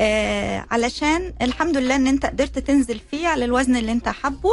[0.00, 4.50] آه، علشان الحمد لله إن أنت قدرت تنزل فيه على الوزن اللي أنت حابه.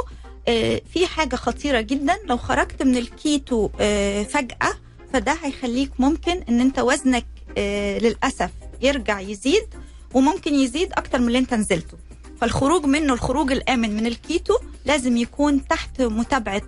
[0.47, 2.17] آه، في حاجة خطيرة جدا.
[2.25, 4.73] لو خرجت من الكيتو آه، فجأة
[5.13, 7.25] فده هيخليك ممكن إن أنت وزنك
[7.57, 8.49] آه، للأسف
[8.81, 9.67] يرجع يزيد
[10.13, 11.97] وممكن يزيد أكتر من اللي أنت نزلته.
[12.41, 14.53] فالخروج منه الخروج الآمن من الكيتو
[14.85, 16.61] لازم يكون تحت متابعة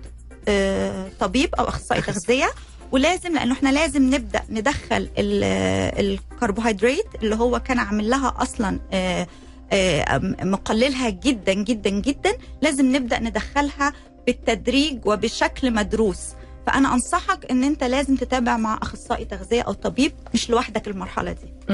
[0.48, 2.02] آه، طبيب أو أخصائي.
[2.02, 2.50] تغذية.
[2.92, 5.44] ولازم لأنه إحنا لازم نبدأ ندخل ال-
[6.34, 9.28] الكربوهيدرات اللي هو كان عامل لها أصلا آه،
[9.72, 12.32] آه، مقللها جدا جدا جدا.
[12.62, 13.94] لازم نبدأ ندخلها
[14.26, 16.20] بالتدريج وبشكل مدروس.
[16.68, 21.74] فأنا أنصحك إن أنت لازم تتابع مع أخصائي تغذية أو طبيب مش لوحدك المرحلة دي.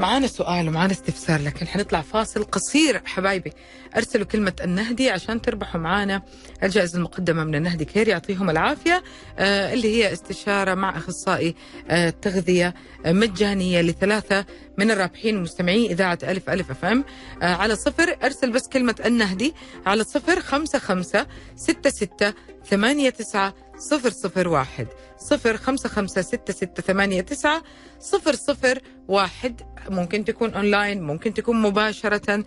[0.00, 3.02] معانا سؤال ومعانا استفسار لكن حنطلع فاصل قصير.
[3.04, 3.52] حبايبي
[3.96, 6.22] أرسلوا كلمة النهدي عشان تربحوا معانا
[6.62, 9.02] الجائزة المقدمة من النهدي كير يعطيهم العافية.
[9.38, 11.54] آه اللي هي استشارة مع أخصائي
[11.88, 12.74] آه تغذية
[13.06, 14.44] آه مجانية لثلاثة
[14.78, 17.04] من الرابحين المستمعين إذاعة ألف ألف أف أم.
[17.42, 19.54] آه على صفر أرسل بس كلمة النهدي
[19.86, 22.34] على صفر خمسة خمسة ستة ستة
[22.70, 24.86] ثمانية تسعة صفر صفر واحد.
[25.20, 27.62] صفر خمسة خمسة ستة ستة ثمانية تسعة
[28.00, 28.78] صفر صفر
[29.08, 29.60] واحد.
[29.88, 32.44] ممكن تكون أونلاين ممكن تكون مباشرة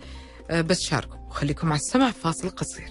[0.50, 1.18] آه، بس شاركوا.
[1.28, 2.90] وخليكم على السمع فاصل قصير.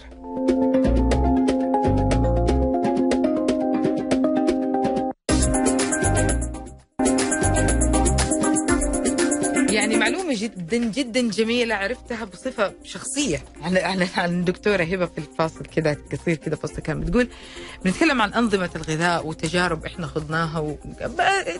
[10.11, 13.43] معلومة جدا جدا جميلة عرفتها بصفة شخصية.
[13.61, 17.27] عن عن عن الدكتورة هبة في الفاصل كذا قصير كذا فاصل كان بتقول
[17.85, 20.75] بنتكلم عن أنظمة الغذاء وتجارب إحنا خضناها و...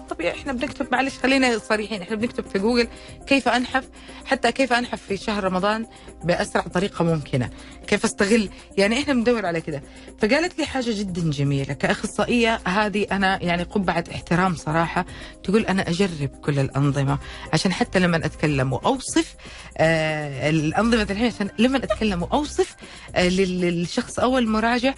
[0.10, 2.88] طبيعي إحنا بنكتب معلش خلينا صريحين إحنا بنكتب في جوجل
[3.28, 3.84] كيف أنحف
[4.26, 5.86] حتى كيف أنحف في شهر رمضان.
[6.24, 7.50] بأسرع طريقة ممكنة.
[7.88, 9.82] كيف أستغل؟ يعني إحنا بندور على كده.
[10.22, 11.74] فقالت لي حاجة جدا جميلة.
[11.74, 15.06] كأخصائية هذه أنا يعني قبعه احترام صراحة
[15.44, 17.18] تقول أنا أجرب كل الأنظمة
[17.54, 19.36] عشان حتى لما أتكلم وأوصف
[19.78, 22.76] آه الأنظمة الحين عشان لما أتكلم وأوصف
[23.16, 24.94] آه لل- للشخص أو المراجع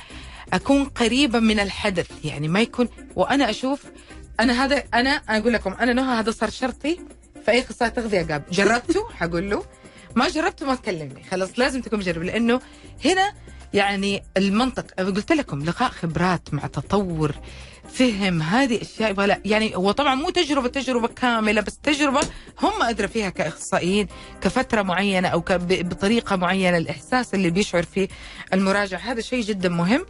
[0.53, 2.07] أكون قريبة من الحدث.
[2.23, 3.83] يعني ما يكون وأنا أشوف
[4.39, 6.99] أنا هذا أنا أقول لكم أنا نهى هذا صار شرطي
[7.45, 9.63] في اي اخصائي تغذية قاب جربته؟ حقول له.
[10.15, 11.23] ما جربته ما تكلمني.
[11.31, 12.61] خلاص لازم تكون مجرب لأنه
[13.05, 13.33] هنا
[13.73, 17.35] يعني المنطق قلت لكم لقاء خبرات مع تطور
[17.89, 22.19] فهم هذه أشياء يبغى لا يعني هو طبعا مو تجربة تجربة كاملة بس تجربة
[22.61, 24.07] هم أدرى فيها كإخصائيين
[24.41, 28.07] كفترة معينة أو بطريقة معينة الإحساس اللي بيشعر فيه
[28.53, 30.05] المراجع هذا شيء جدا مهم.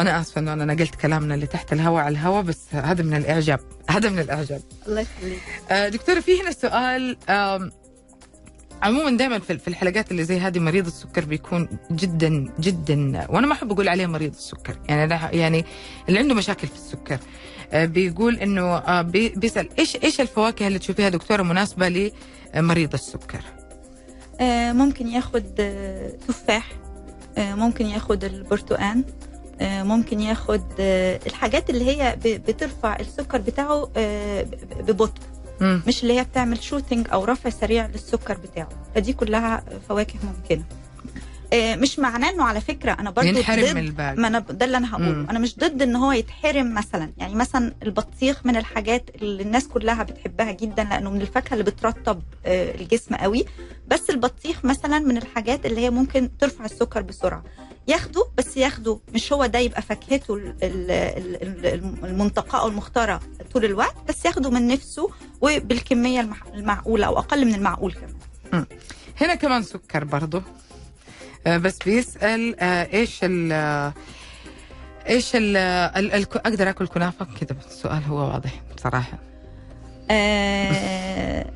[0.00, 3.60] أنا آسفة إنه أنا نقلت كلامنا اللي تحت الهواء على الهواء بس هذا من الإعجاب
[3.90, 4.62] هذا من الإعجاب.
[4.88, 5.42] الله يخليك.
[5.70, 7.16] آه، دكتورة في هنا سؤال
[8.82, 13.26] عموما دائما في الحلقات اللي زي هذه مريض السكر بيكون جدا جدا.
[13.28, 14.76] وأنا ما أحب أقول عليه مريض السكر.
[14.88, 15.64] يعني أنا يعني
[16.08, 17.18] اللي عنده مشاكل في السكر.
[17.72, 22.10] آه، بيقول إنه آه، بي- بيسأل إيش إيش الفواكه اللي تشوفيها دكتورة مناسبة
[22.54, 23.40] لمريض السكر؟
[24.40, 26.72] آه، ممكن ياخد آه، تفاح
[27.38, 29.04] ممكن ياخد البرتقان
[29.62, 33.88] ممكن ياخد آه، الحاجات اللي هي بترفع السكر بتاعه
[34.80, 35.20] ببطء.
[35.60, 38.68] مش اللي هي بتعمل shooting أو رفع سريع للسكر بتاعه.
[38.94, 40.64] فدي كلها فواكه ممكنة.
[41.54, 44.76] مش معناه إنه على فكرة أنا برضو ينحرم ضد من الباقي ما أنا ده اللي
[44.76, 45.08] أنا هقوله.
[45.12, 45.26] مم.
[45.30, 47.12] أنا مش ضد إن هو يتحرم مثلا.
[47.18, 52.22] يعني مثلا البطيخ من الحاجات اللي الناس كلها بتحبها جدا لأنه من الفاكهة اللي بترطب
[52.46, 53.44] آه، الجسم قوي.
[53.88, 57.44] بس البطيخ مثلا من الحاجات اللي هي ممكن ترفع السكر بسرعة.
[57.88, 58.98] ياخده بس ياخده.
[59.14, 63.20] مش هو ده يبقى فاكهته ال- ال- ال- ال- المنتقاه أو المختارة
[63.52, 63.96] طول الوقت.
[64.08, 68.66] بس ياخده من نفسه وبالكمية المعقولة أو أقل من المعقول كمان.
[69.20, 70.38] هنا كمان سكر برضو.
[70.38, 70.42] آه،
[71.46, 73.94] بس بيسأل آه، إيش ال آه،
[75.08, 75.56] إيش ال
[76.36, 79.18] أقدر آكل كنافة؟ كذا السؤال هو واضح بصراحه
[80.10, 81.46] آه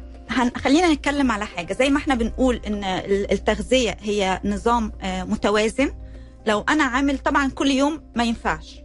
[0.56, 1.72] خلينا نتكلم على حاجة.
[1.72, 5.92] زي ما إحنا بنقول إن ال- التغذية هي نظام آه متوازن.
[6.46, 8.80] لو أنا عامل طبعا كل يوم ما ينفعش.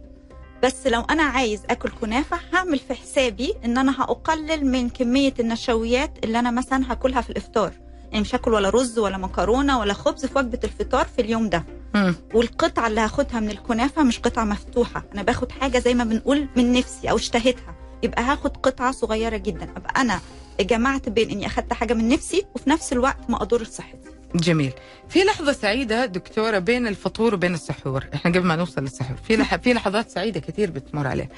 [0.62, 6.18] بس لو أنا عايز آكل كنافة هعمل في حسابي إن أنا هقلل من كمية النشويات
[6.24, 7.72] اللي أنا مثلا هاكلها في الإفطار.
[8.20, 11.64] مش هاكل ولا رز ولا مكرونة ولا خبز في وجبة الفطار في اليوم ده.
[11.94, 12.14] مم.
[12.34, 15.04] والقطعة اللي هاخدها من الكنافة مش قطعة مفتوحة.
[15.14, 17.74] أنا باخد حاجة زي ما بنقول من نفسي أو اشتهيتها.
[18.02, 19.68] يبقى هاخد قطعة صغيرة جدا.
[19.76, 20.20] أبقى أنا
[20.60, 24.10] جمعت بين إني أخدت حاجة من نفسي وفي نفس الوقت ما اضر صحتي.
[24.36, 24.72] جميل.
[25.08, 28.04] في لحظة سعيدة دكتورة بين الفطور وبين السحور.
[28.14, 29.56] إحنا قبل ما نوصل للسحور في لح...
[29.56, 31.28] في لحظات سعيدة كثير بتمر عليه.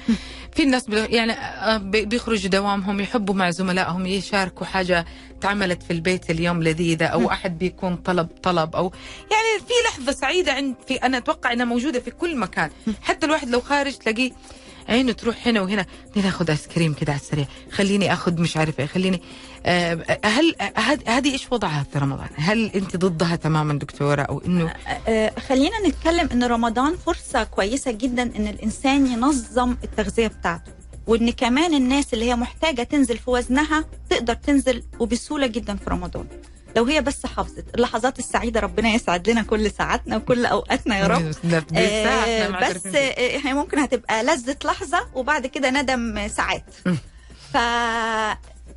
[0.55, 0.85] في الناس.
[0.89, 5.05] يعني آه، بي- بيخرجوا دوامهم يحبوا مع زملائهم يشاركوا حاجة
[5.41, 8.91] تعملت في البيت اليوم لذيذة أو أحد بيكون طلب طلب أو
[9.31, 12.69] يعني في لحظة سعيدة عند في أنا أتوقع إنها موجودة في كل مكان.
[13.01, 14.31] حتى الواحد لو خارج تلاقيه
[14.89, 15.85] عينه تروح هنا وهنا.
[16.15, 17.45] خليني آخذ آيس كريم كده على السريع.
[17.71, 19.21] خليني آخذ مش عارف إيه خليني
[20.25, 24.73] هل هذه هذه إيش وضعها في رمضان؟ هل أنت ضدها تماما دكتورة أو إنه
[25.07, 30.71] آه، خلينا نتكلم إن رمضان فرصة كويسة جدا إن الإنسان ينظم التغذية بتاعته
[31.07, 36.25] وإن كمان الناس اللي هي محتاجة تنزل في وزنها تقدر تنزل وبسهولة جدا في رمضان
[36.75, 41.21] لو هي بس حافظت اللحظات السعيدة ربنا يسعد لنا كل ساعاتنا وكل أوقاتنا يا رب
[41.75, 42.85] آه، بس.
[42.95, 46.65] آه، هي ممكن هتبقى لذة لحظة وبعد كده ندم ساعات.
[47.53, 47.57] ف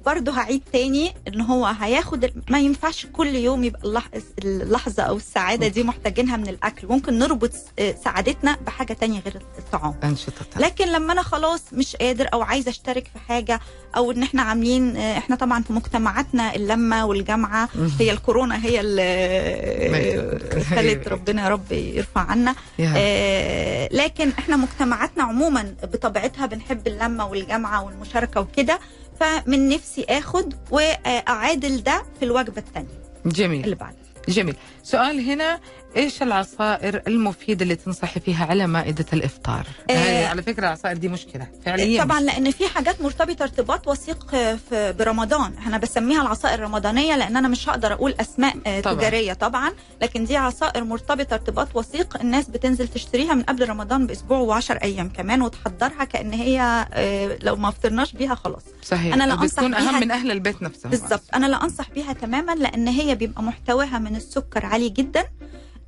[0.06, 5.68] برضه هعيد تاني إن هو هياخد ما ينفعش كل يوم يبقى اللح- اللحظة أو السعادة
[5.68, 6.86] دي محتاجينها من الأكل.
[6.86, 9.94] ممكن نربط آه، سعادتنا بحاجة تانية غير الطعام.
[10.04, 10.32] أنشطة.
[10.56, 13.60] لكن لما أنا خلاص مش قادر أو عايزة أشترك في حاجة
[13.96, 17.68] أو إن إحنا عاملين آه، إحنا طبعا في مجتمعاتنا اللمة والجامعة
[18.00, 22.54] هي الكورونا هي اللي خلت ربنا يا رب يرفع عنا.
[22.80, 28.78] آه، لكن إحنا مجتمعاتنا عموما بطبيعتها بنحب اللمة والجامعة والمشاركة وكده.
[29.20, 33.64] فمن نفسي آخد وأعادل ده في الوجبة الثانية جميل.
[33.64, 33.94] اللي بعد
[34.28, 34.56] جميل.
[34.82, 35.60] سؤال هنا
[35.96, 39.92] إيش العصائر المفيدة اللي تنصحي فيها على مائدة الإفطار؟ آه.
[39.92, 42.04] هاي على فكرة العصائر دي مشكلة فعليا.
[42.04, 44.30] طبعا لأن في حاجات مرتبطة ارتباط وثيق
[44.70, 45.52] في برمضان.
[45.66, 48.94] أنا بسميها العصائر الرمضانية لأن أنا مش هقدر أقول أسماء آه، طبعاً.
[48.96, 52.20] تجارية طبعا لكن دي عصائر مرتبطة ارتباط وثيق.
[52.20, 57.56] الناس بتنزل تشتريها من قبل رمضان بأسبوع و10 أيام كمان وتحضرها كأن هي آه، لو
[57.56, 58.62] ما فطرناش بيها خلاص.
[58.82, 59.14] صحيح.
[59.14, 61.22] أنا لا أنصح بتكون أهم بيها- من أهل البيت نفسهم بالظبط.
[61.34, 65.24] أنا لا أنصح بيها تماما لأن هي بيبقى محتواها من السكر عالي جدا.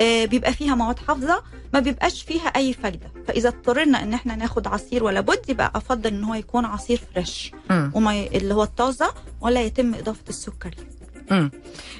[0.00, 1.42] بيبقى فيها مواد حافظة
[1.74, 6.10] ما بيبقاش فيها أي فايدة فإذا اضطررنا إن إحنا ناخد عصير ولا بد يبقى أفضل
[6.10, 7.52] إن هو يكون عصير فريش.
[7.70, 8.12] وما.
[8.26, 10.94] اللي هو الطازة ولا يتم إضافة السكر ليه.
[11.30, 11.50] مم.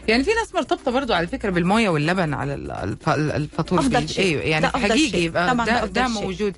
[0.09, 4.11] يعني في ناس مرتبطة برضو على فكرة بالمويه واللبن على ال- الف- الفطور أفضل بال-
[4.11, 4.24] شيء.
[4.26, 5.18] أيوه يعني حقيقي.
[5.24, 6.09] يبقى ده, ده أفضل ده.
[6.09, 6.57] موجود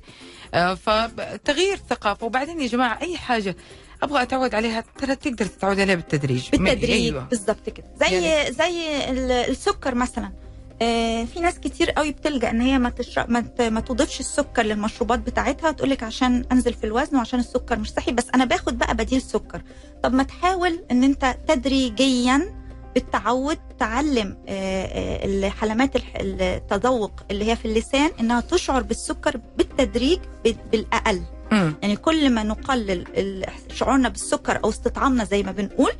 [0.53, 3.55] آه، فتغيير ثقافة وبعدين يا جماعة أي حاجة
[4.03, 8.97] أبغى أتعود عليها ترى تقدر تتعود عليها بالتدريج بالتدريج أيوه بالظبط كده زي يعني- زي
[9.11, 10.46] ال- السكر مثلا آه،
[11.25, 15.89] في ناس كتير قوي بتلجأ إن هي ما تشرب ما, تضيفش السكر للمشروبات بتاعتها تقول
[15.89, 19.61] لك عشان أنزل في الوزن وعشان السكر مش صحي بس أنا باخد بقى بديل سكر.
[20.03, 22.53] طب ما تحاول إن أنت تدريجيا
[22.95, 30.19] بالتعود تعلم آه، آه، الحلمات الح- التذوق اللي هي في اللسان إنها تشعر بالسكر بالتدريج
[30.71, 31.21] بالأقل.
[31.81, 35.91] يعني كل ما نقلل شعورنا بالسكر أو استطعامنا زي ما بنقول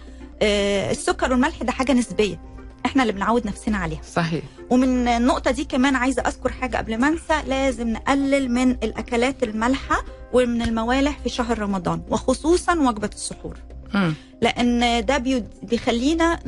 [0.42, 2.40] آه، السكر والملح ده حاجة نسبية.
[2.86, 4.02] إحنا اللي بنعود نفسنا عليها.
[4.13, 4.44] صحيح.
[4.69, 10.03] ومن النقطة دي كمان عايزة أذكر حاجة قبل ما أنسى لازم نقلل من الأكلات المالحة
[10.34, 13.58] ومن الموالح في شهر رمضان وخصوصا وجبة السحور.
[14.41, 15.17] لأن ده
[15.63, 16.39] بيخلينا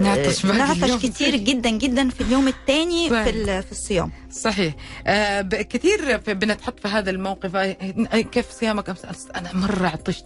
[0.00, 1.06] نعطش نعطش.
[1.06, 3.08] كتير جدا جدا في اليوم الثاني.
[3.08, 4.12] في في الصيام.
[4.30, 4.74] صحيح.
[5.06, 7.56] آه كثير بنتحط في هذا الموقف.
[7.56, 7.72] آه،
[8.20, 8.94] كيف صيامك؟
[9.36, 10.24] أنا مرة عطشت.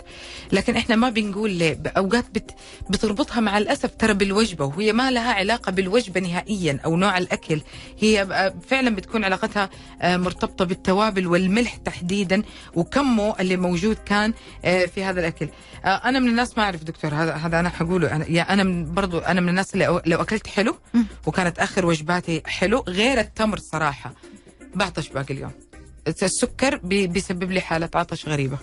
[0.53, 1.83] لكن إحنا ما بنقول ليه.
[1.97, 2.51] أوقات بت
[2.91, 7.61] بتربطها مع الأسف ترى بالوجبة وهي ما لها علاقة بالوجبة نهائيا أو نوع الأكل.
[7.99, 9.71] هي آه، فعلا بتكون علاقتها
[10.03, 12.43] آه، مرتبطة بالتوابل والملح تحديدا
[12.75, 15.49] وكمه اللي موجود كان في هذا الأكل.
[15.85, 18.17] أنا من الناس ما أعرف دكتور هذا هذا أنا حقوله.
[18.17, 20.77] أنا يا أنا من برضو أنا من الناس اللي لو أكلت حلو.
[21.27, 24.15] وكانت آخر وجباتي حلو غير التمر صراحة.
[24.75, 25.53] بعطش باقي اليوم.
[26.09, 28.59] السكر بي بيسبب لي حالة عطش غريبة.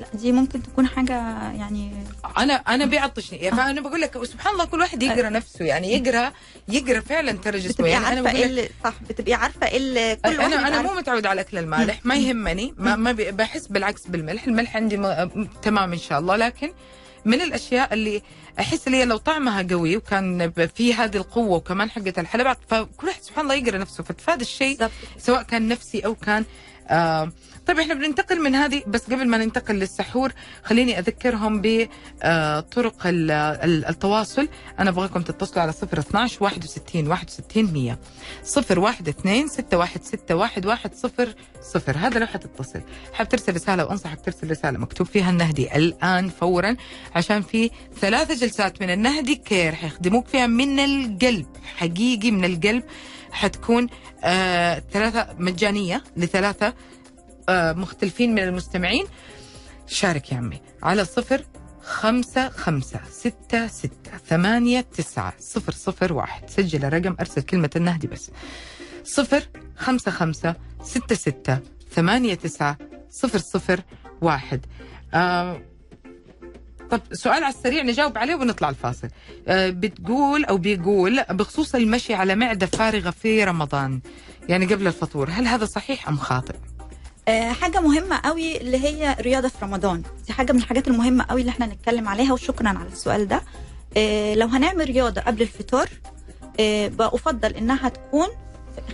[0.00, 1.12] لا دي ممكن تكون حاجة
[1.52, 1.92] يعني
[2.38, 3.38] أنا أنا بيعطشني.
[3.38, 6.32] يعني فانا بقول لك سبحان الله كل واحد يقرأ نفسه يعني يقرأ
[6.68, 7.72] يقرأ فعلا ترى جسمه.
[7.72, 10.82] بتبقي يعني أنا بقول لك اللي صح بتبقي عارفة إيه اللي كل واحد أنا أنا
[10.82, 14.44] مو متعود على الأكل المالح ما يهمني ما ما بحس بالعكس بالملح.
[14.44, 16.72] الملح عندي م- تمام إن شاء الله لكن
[17.24, 18.22] من الأشياء اللي
[18.60, 23.22] أحس اللي هي لو طعمها قوي وكان في هذه القوة وكمان حقة الحلبات فكل واحد
[23.22, 26.44] سبحان الله يقرأ نفسه فتفاد الشيء سواء كان نفسي أو كان
[26.88, 27.32] آه
[27.66, 34.48] طيب إحنا بننتقل من هذه بس قبل ما ننتقل للسحور خليني أذكرهم بطرق التواصل.
[34.78, 37.98] أنا أبغاكم تتصلوا على 012 61 61 100
[38.42, 39.12] 012
[39.48, 41.34] 616
[41.74, 42.80] 1100 هذا لو حتتصل
[43.12, 46.76] حاب ترسل رسالة وانصحك ترسل رسالة مكتوب فيها النهدي الآن فورا
[47.14, 49.74] عشان في ثلاث جلسات من النهدي كير.
[49.74, 52.82] حيخدموك فيها من القلب حقيقي من القلب.
[53.32, 53.86] حتكون
[54.24, 56.74] آه ثلاثة مجانية لثلاثة
[57.48, 59.06] آه مختلفين من المستمعين.
[59.86, 61.44] شارك يا عمي على صفر
[61.82, 66.50] خمسة خمسة ستة ستة ثمانية تسعة صفر صفر واحد.
[66.50, 68.30] سجل الرقم أرسل كلمة النهدي بس.
[69.04, 71.58] صفر خمسة خمسة ستة ستة
[71.90, 72.76] ثمانية تسعة
[73.10, 73.80] صفر صفر
[74.20, 74.66] واحد.
[75.14, 75.60] آه
[76.92, 79.08] طب سؤال على السريع نجاوب عليه ونطلع الفاصل
[79.48, 84.00] آه بتقول أو بيقول بخصوص المشي على معدة فارغة في رمضان
[84.48, 86.54] يعني قبل الفطور هل هذا صحيح أم خاطئ؟
[87.28, 91.40] آه، حاجة مهمة قوي اللي هي رياضة في رمضان دي حاجة من الحاجات المهمة قوي
[91.40, 93.42] اللي إحنا نتكلم عليها وشكرا على السؤال ده
[93.96, 95.88] آه، لو هنعمل رياضة قبل الفطار
[96.98, 98.26] بأفضل إنها تكون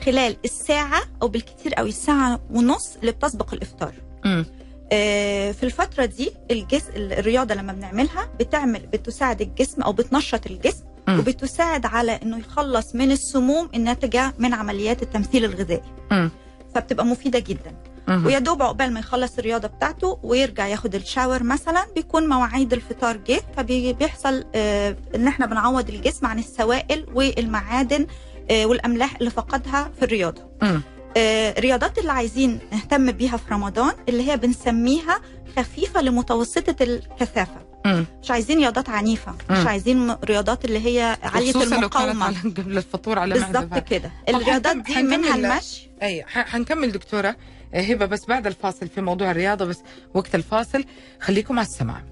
[0.05, 3.93] خلال الساعة أو بالكثير قوي الساعة ونص اللي بتسبق الإفطار
[4.25, 4.47] مم.
[4.93, 11.19] آه، في الفترة دي الجسم الرياضة لما بنعملها بتعمل بتساعد الجسم أو بتنشط الجسم مم.
[11.19, 16.31] وبتساعد على إنه يخلص من السموم الناتجة من عمليات التمثيل الغذائي مم.
[16.75, 17.75] فبتبقى مفيدة جدا.
[18.09, 23.41] ويا دوب عقبال ما يخلص الرياضة بتاعته ويرجع ياخد الشاور مثلا بيكون مواعيد الفطار جه
[23.57, 28.07] فبيحصل آه إن إحنا بنعوض الجسم عن السوائل والمعادن
[28.51, 30.43] آه والأملاح اللي فقدها في الرياضة.
[30.63, 30.83] مم.
[31.19, 35.21] آه الرياضات اللي عايزين نهتم بيها في رمضان اللي هي بنسميها
[35.57, 37.69] خفيفة لمتوسطة الكثافة.
[37.87, 38.05] مم.
[38.23, 39.69] مش عايزين رياضات عنيفة، مش مم.
[39.69, 42.25] عايزين م- رياضات اللي هي عالية المقاومة.
[42.25, 43.79] على قبل الفطور على بالظبط.
[43.79, 44.11] كده.
[44.29, 47.37] الرياضات دي منها المشي أي حنكمل دكتورة
[47.75, 49.79] آه، هبة بس بعد الفاصل في موضوع الرياضة بس
[50.15, 50.85] وقت الفاصل
[51.21, 52.03] خليكم على السماع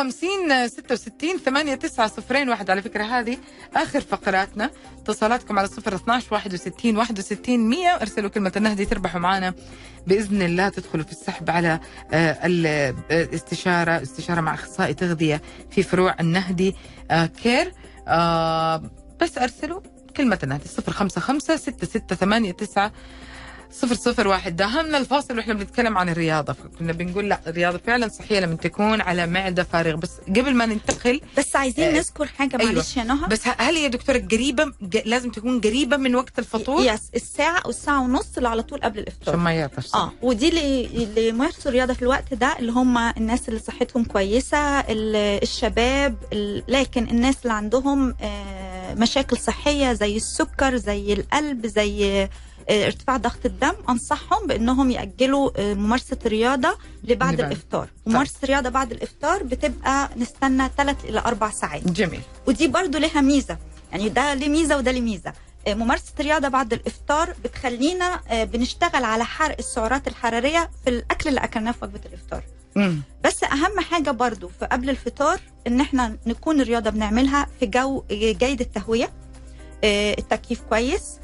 [0.00, 2.70] 50 66 8 9 صفرين واحد.
[2.70, 3.38] على فكرة هذه
[3.76, 4.70] آخر فقراتنا.
[4.98, 9.54] اتصالاتكم على صفر 12 61 61 100 أرسلوا كلمة النهدي تربحوا معنا
[10.06, 11.80] بإذن الله تدخلوا في السحب على
[12.12, 16.74] آه، الاستشارة آه، استشارة مع أخصائي تغذية في فروع النهدي
[17.10, 17.72] آه، كير.
[19.20, 19.80] بس أرسلوا
[20.16, 22.92] كلمة النهدي 055 668 9
[23.72, 24.56] صفر صفر واحد.
[24.56, 26.56] داهمنا الفاصل وإحنا بنتكلم عن الرياضة.
[26.78, 29.96] كنا بنقول لا الرياضة فعلا صحية لما تكون على معدة فارغة.
[29.96, 32.72] بس قبل ما ننتقل بس عايزين آه، نذكر حاجة أيوة.
[32.72, 33.28] معلش يا نهى.
[33.28, 37.70] بس هل هي دكتورة قريبة ج- لازم تكون قريبة من وقت الفطور؟ يس الساعة أو
[37.70, 39.94] الساعة ونص اللي على طول قبل عشان الإفطار ما يعطش.
[39.94, 44.58] آه ودي اللي اللي يمارسوا الرياضة في الوقت ده اللي هم الناس اللي صحتهم كويسة
[44.80, 52.28] ال- الشباب ال- لكن الناس اللي عندهم آه، مشاكل صحية زي السكر زي القلب زي
[52.70, 57.40] ارتفاع ضغط الدم أنصحهم بإنهم يأجلوا آه، ممارسة الرياضة لبعد.
[57.40, 57.88] الإفطار.
[58.06, 61.88] ممارسة الرياضة بعد الإفطار بتبقى نستنى 3 إلى 4 ساعات.
[61.88, 62.20] جميل.
[62.46, 63.58] ودي برضو لها ميزة.
[63.92, 65.32] يعني ده ليه ميزة وده ليه ميزة.
[65.66, 71.40] آه، ممارسة الرياضة بعد الإفطار بتخلينا آه، بنشتغل على حرق السعرات الحرارية في الأكل اللي
[71.40, 72.42] أكلناه في وجبة الإفطار.
[72.76, 73.02] مم.
[73.24, 78.60] بس أهم حاجة برضو في قبل الفطار إن إحنا نكون الرياضة بنعملها في جو جيد
[78.60, 79.10] التهوية.
[79.84, 81.02] آه، التكييف كويس.
[81.02, 81.20] آه،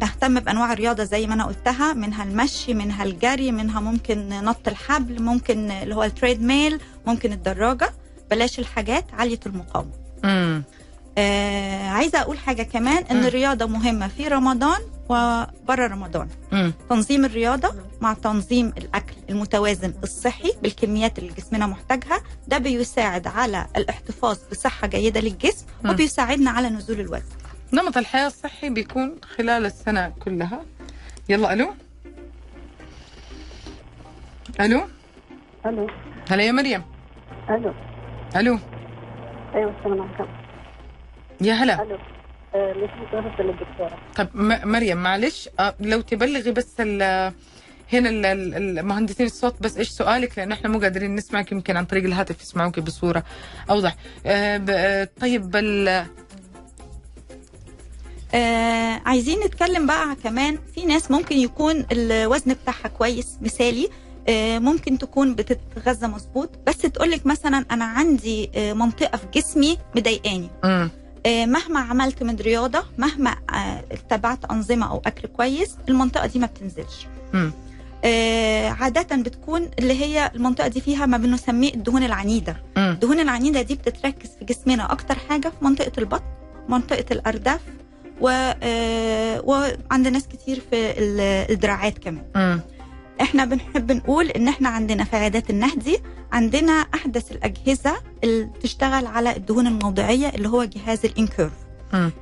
[0.00, 5.22] نهتم بأنواع الرياضة زي ما أنا قلتها منها المشي منها الجري منها ممكن نط الحبل
[5.22, 7.90] ممكن اللي هو ال treadmill ممكن الدراجة
[8.30, 9.90] بلاش الحاجات عالية المقاومة
[10.24, 10.62] مم.
[11.18, 13.26] آه عايزة أقول حاجة كمان إن مم.
[13.26, 16.72] الرياضة مهمة في رمضان وبره رمضان مم.
[16.90, 24.36] تنظيم الرياضة مع تنظيم الأكل المتوازن الصحي بالكميات اللي جسمنا محتاجها ده بيساعد على الاحتفاظ
[24.52, 25.90] بصحة جيدة للجسم مم.
[25.90, 27.22] وبيساعدنا على نزول الوزن
[27.72, 30.64] نمط الحياة الصحي بيكون خلال السنة كلها.
[31.28, 31.74] يلا ألو؟
[34.60, 34.80] ألو؟
[35.66, 35.86] ألو.
[36.30, 36.82] هلا يا مريم.
[37.50, 37.74] ألو.
[38.36, 38.58] ألو.
[39.54, 40.26] أيوه السلام عليكم.
[41.40, 41.82] يا هلا.
[41.82, 41.98] ألو.
[42.54, 42.74] آه،
[44.16, 47.02] طب م- مريم معلش آه، لو تبلغي بس ال
[47.92, 51.84] هنا ال- ال- المهندسين الصوت بس إيش سؤالك؟ لأن إحنا مو قادرين نسمعك يمكن عن
[51.84, 53.22] طريق الهاتف يسمعوك بصورة
[53.70, 53.96] أوضح.
[54.26, 55.56] آه، طيب
[58.34, 63.88] آه عايزين نتكلم بقى كمان في ناس ممكن يكون الوزن بتاعها كويس مثالي
[64.28, 70.48] آه ممكن تكون بتتغذى مظبوط بس تقولك مثلا أنا عندي آه منطقة في جسمي مضايقاني.
[70.64, 70.90] آه
[71.26, 77.06] مهما عملت من رياضة مهما آه اتبعت أنظمة أو أكل كويس المنطقة دي ما بتنزلش
[77.32, 77.52] مم.
[78.04, 82.90] آه عادة بتكون اللي هي المنطقة دي فيها ما بنسميه الدهون العنيدة مم.
[82.92, 86.24] الدهون العنيدة دي بتتركز في جسمنا أكتر حاجة في منطقة البطن
[86.68, 87.60] منطقة الأرداف
[88.20, 88.28] و...
[88.62, 92.60] آه، وعند ناس كتير في ال- الدراعات كمان مم.
[93.20, 95.98] إحنا بنحب نقول إن إحنا عندنا في عيادات النهدي
[96.32, 101.52] عندنا أحدث الأجهزة اللي بتشتغل على الدهون الموضعية اللي هو جهاز الانكيرف.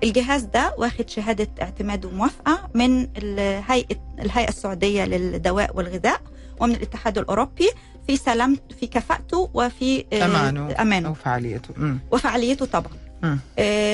[0.04, 6.20] الجهاز ده واخد شهادة اعتماد وموافقة من الهيئه الهيئة السعودية للدواء والغذاء
[6.60, 7.68] ومن الاتحاد الأوروبي
[8.06, 11.98] في سلامته في كفاءته وفي آه، أمانه أمانه أو فعاليته مم.
[12.10, 12.92] وفعاليته طبعا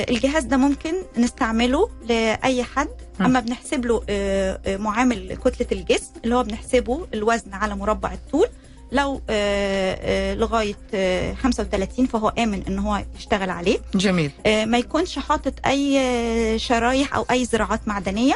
[0.09, 2.87] الجهاز ده ممكن نستعمله لأي حد.
[3.21, 8.47] أما بنحسب له آه، آه، معامل كتلة الجسم اللي هو بنحسبه الوزن على مربع الطول.
[8.91, 13.77] لو آه، آه، لغاية آه، 35 فهو آمن إن هو يشتغل عليه.
[13.95, 14.31] جميل.
[14.45, 18.35] آه، ما يكونش حاطط أي آه، شرايح أو أي زراعات معدنية.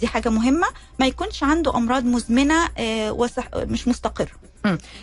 [0.00, 0.66] دي حاجة مهمة.
[1.00, 4.32] ما يكونش عنده أمراض مزمنة آه، وصح مش مستقر.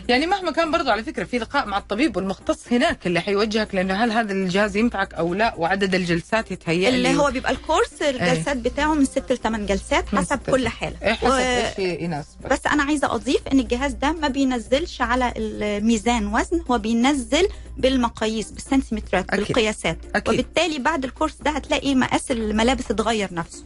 [0.09, 3.93] يعني مهما كان برضو على فكرة في لقاء مع الطبيب والمختص هناك اللي حيوجهك لأنه
[4.03, 8.57] هل هذا الجهاز ينفعك أو لا؟ وعدد الجلسات يتهيأ لي اللي هو بيبقى الكورس الجلسات
[8.57, 10.39] بتاعه من 6 ل 8 جلسات حسب.
[10.49, 10.95] كل حالة.
[11.03, 15.33] إيه حسب و- إيش يناسبك بس أنا عايزة أضيف إن الجهاز ده ما بينزلش على
[15.37, 17.47] الميزان وزن هو بينزل
[17.77, 19.45] بالمقاييس بالسنتيمترات أكيد.
[19.47, 19.97] بالقياسات.
[20.15, 20.33] أكيد.
[20.33, 23.63] وبالتالي بعد الكورس ده هتلاقي مقاس الملابس اتغير نفسه.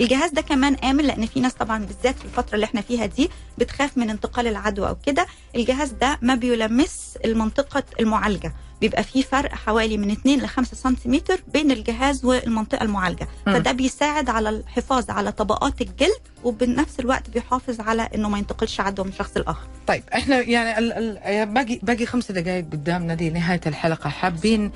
[0.00, 3.30] الجهاز ده كمان آمن لأن في ناس طبعا بالذات في الفترة اللي إحنا فيها دي
[3.58, 5.26] بتخاف من انتقال العدوى أو كده.
[5.56, 8.52] الجهاز ده ما بيلمس المنطقة المعالجة.
[8.80, 13.28] بيبقى في فرق حوالي من 2 ل 5 سنتيمتر بين الجهاز والمنطقة المعالجة.
[13.46, 13.52] مم.
[13.54, 19.06] فده بيساعد على الحفاظ على طبقات الجلد وبنفس الوقت بيحافظ على إنه ما ينتقلش عدوى
[19.06, 19.66] من شخص لآخر.
[19.86, 24.10] طيب إحنا يعني ال ال باقي باقي خمس دقائق قدامنا لنهايه الحلقة.
[24.10, 24.70] حابين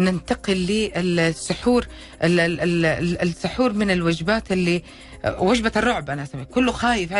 [0.00, 1.86] ننتقل للسحور
[2.22, 4.82] ال- ال- ال- السحور من الوجبات اللي
[5.38, 7.12] وجبة الرعب أنا اسميه كله خايف.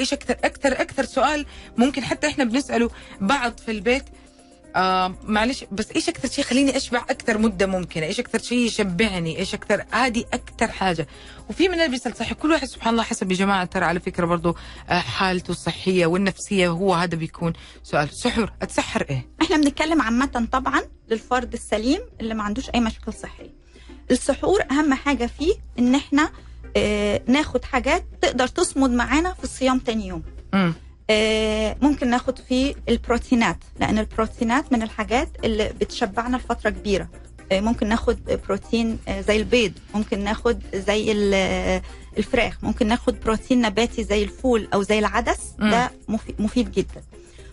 [0.00, 1.46] إيش أكثر أكثر أكثر سؤال
[1.76, 4.04] ممكن حتى إحنا بنسأله بعض في البيت؟
[4.76, 9.38] آه معلش بس إيش أكثر شيء يخليني أشبع أكثر مدة ممكنة؟ إيش أكثر شيء يشبعني
[9.38, 11.06] إيش أكثر؟ هذه أكثر حاجة.
[11.50, 14.26] وفي من اللي بيسال صحي كل واحد سبحان الله حسب يا جماعة ترى على فكرة
[14.26, 14.56] برضو
[14.88, 17.52] آه، حالته الصحية والنفسية هو هذا بيكون
[17.82, 18.08] سؤال.
[18.12, 23.54] سحور أتسحر إيه؟ إحنا بنتكلم عامة طبعا للفرد السليم اللي ما عندوش أي مشاكل صحية.
[24.10, 26.30] السحور أهم حاجة فيه إن إحنا
[26.76, 30.22] آه ناخد حاجات تقدر تصمد معانا في الصيام تاني يوم.
[30.54, 30.72] آه،
[31.82, 37.08] ممكن ناخد فيه البروتينات لأن البروتينات من الحاجات اللي بتشبعنا لفترة كبيرة.
[37.52, 41.82] آه، ممكن ناخد بروتين آه، زي البيض ممكن ناخد زي ال- آه،
[42.18, 45.38] الفراخ ممكن ناخد بروتين نباتي زي الفول أو زي العدس.
[45.58, 45.70] مم.
[45.70, 47.02] ده مفي- مفيد جدا.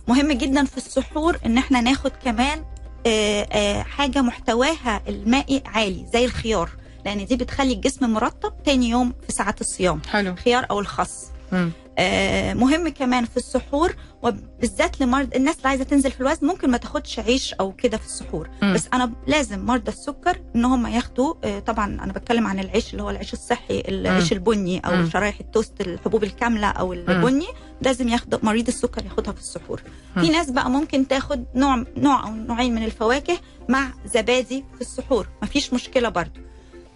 [0.07, 2.63] مهم جدا في السحور إن إحنا ناخد كمان
[3.07, 6.69] آه، آه، حاجة محتواها المائي عالي زي الخيار
[7.05, 10.01] لأن دي بتخلي الجسم مرطب تاني يوم في ساعات الصيام.
[10.11, 10.31] حلو.
[10.31, 11.25] الخيار أو الخس.
[11.51, 11.71] مم.
[11.97, 16.77] آه، مهم كمان في السحور وبالذات لمرض الناس اللي عايزة تنزل في الوزن ممكن ما
[16.77, 18.73] تاخدش عيش أو كده في السحور مم.
[18.73, 23.03] بس أنا لازم مرضى السكر إن هم ياخدوا آه، طبعا أنا بتكلم عن العيش اللي
[23.03, 25.09] هو العيش الصحي العيش البني أو مم.
[25.09, 27.47] شرايح التوست الحبوب الكاملة أو البني
[27.81, 29.81] لازم ياخد مريض السكر ياخدها في السحور
[30.15, 30.23] مم.
[30.23, 33.37] في ناس بقى ممكن تاخد نوع نوع أو نوعين من الفواكه
[33.69, 36.39] مع زبادي في السحور مفيش مشكلة برضو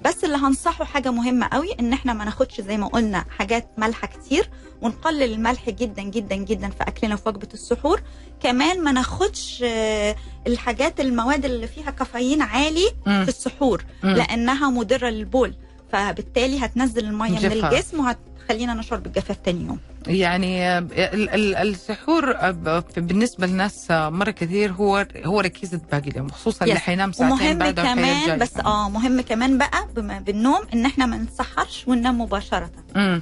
[0.05, 4.07] بس اللي هنصحه حاجة مهمة قوي إن إحنا ما ناخدش زي ما قلنا حاجات مالحة
[4.07, 4.49] كتير
[4.81, 8.01] ونقلل الملح جدا جدا جدا في أكلنا في وجبة السحور
[8.43, 10.15] كمان ما ناخدش آه،
[10.47, 12.91] الحاجات المواد اللي فيها كافيين عالي.
[13.05, 13.85] في السحور.
[14.03, 15.53] لأنها مضرة للبول
[15.91, 17.65] فبالتالي هتنزل المية من.
[17.71, 18.01] الجسم
[18.49, 19.79] وهتخلينا نشعر بالجفاف تاني يوم.
[20.07, 26.09] يعني آه، ال- ال- السحور آه، بالنسبة للناس آه، مرة كثير هو هو ركيزة باقي
[26.09, 26.79] اليوم خصوصا اللي.
[26.79, 31.83] حينام ساعتين ومهم كمان بس آه مهم كمان بقى بما بالنوم إن إحنا ما نتسحرش
[31.87, 32.69] وننام مباشرة.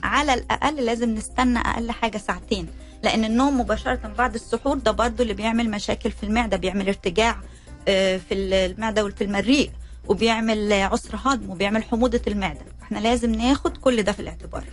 [0.03, 2.67] على الأقل لازم نستنى أقل حاجة ساعتين
[3.03, 7.35] لأن النوم مباشرة بعد السحور ده برضو اللي بيعمل مشاكل في المعدة بيعمل ارتجاع
[7.85, 9.69] في المعدة وفي المريء.
[10.07, 12.59] وبيعمل عسر هضم وبيعمل حموضة المعدة.
[12.83, 14.63] إحنا لازم ناخد كل ده في الاعتبار.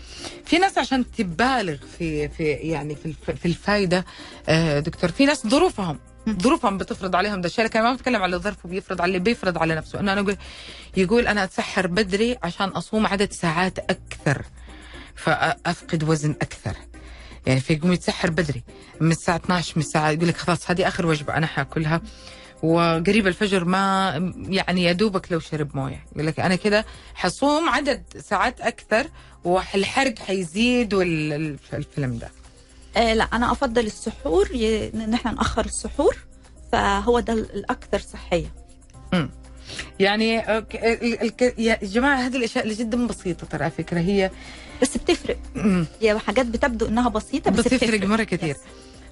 [0.44, 4.04] في ناس عشان تبالغ في في يعني في الف- في الفايدة
[4.48, 5.98] آه، دكتور في ناس ظروفهم
[6.42, 7.46] ظروفهم بتفرض عليهم ده.
[7.46, 10.00] الشيء لكن ما بتكلم على الظرف وبيفرض على اللي بيفرض على نفسه.
[10.00, 10.36] إنه أنا أقول
[10.96, 14.42] يقول أنا أتسحر بدري عشان أصوم عدد ساعات أكثر
[15.16, 16.76] فأفقد وزن أكثر.
[17.46, 18.62] يعني فيقوم يتسحر بدري
[19.00, 22.00] من الساعة 12 من الساعة يقول لك خلاص هذه آخر وجبة أنا حاكلها.
[22.62, 24.12] وقريب الفجر ما
[24.48, 26.04] يعني يا دوبك لو شرب موية.
[26.12, 26.84] يقول لك أنا كده
[27.14, 29.06] حصوم عدد ساعات أكثر
[29.44, 32.30] والحرق حيزيد والفيلم ده.
[32.96, 34.88] آه لا أنا أفضل السحور ي...
[34.94, 36.16] ان إحنا نأخر السحور
[36.72, 38.52] فهو ده الأكثر صحية.
[40.00, 44.00] يعني أوك- ال- ال- يا جماعة هذه الأشياء اللي جدا بسيطة ترى على فكرة.
[44.00, 44.30] هي
[44.82, 45.38] بس بتفرق.
[45.54, 45.86] مم.
[46.00, 48.08] هي حاجات بتبدو إنها بسيطة بس, بتفرق بتفرق.
[48.08, 48.54] مرة كثير.
[48.54, 48.58] Yes.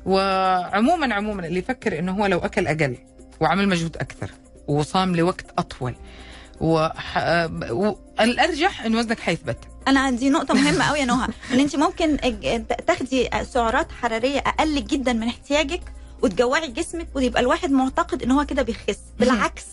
[0.06, 2.96] وعموما عموما اللي يفكر إنه هو لو أكل أقل
[3.40, 4.30] وعمل مجهود أكثر
[4.68, 5.94] وصام لوقت أطول.
[6.60, 7.16] وح...
[7.70, 9.58] والارجح ان وزنك حيثبت.
[9.88, 11.28] أنا عندي نقطة مهمة قوي يا نهى.
[11.52, 12.16] إن أنت ممكن
[12.86, 15.82] تاخدي سعرات حرارية أقل جدا من احتياجك
[16.22, 18.98] وتجوعي جسمك ويبقى الواحد معتقد إن هو كده بيخس.
[19.18, 19.64] بالعكس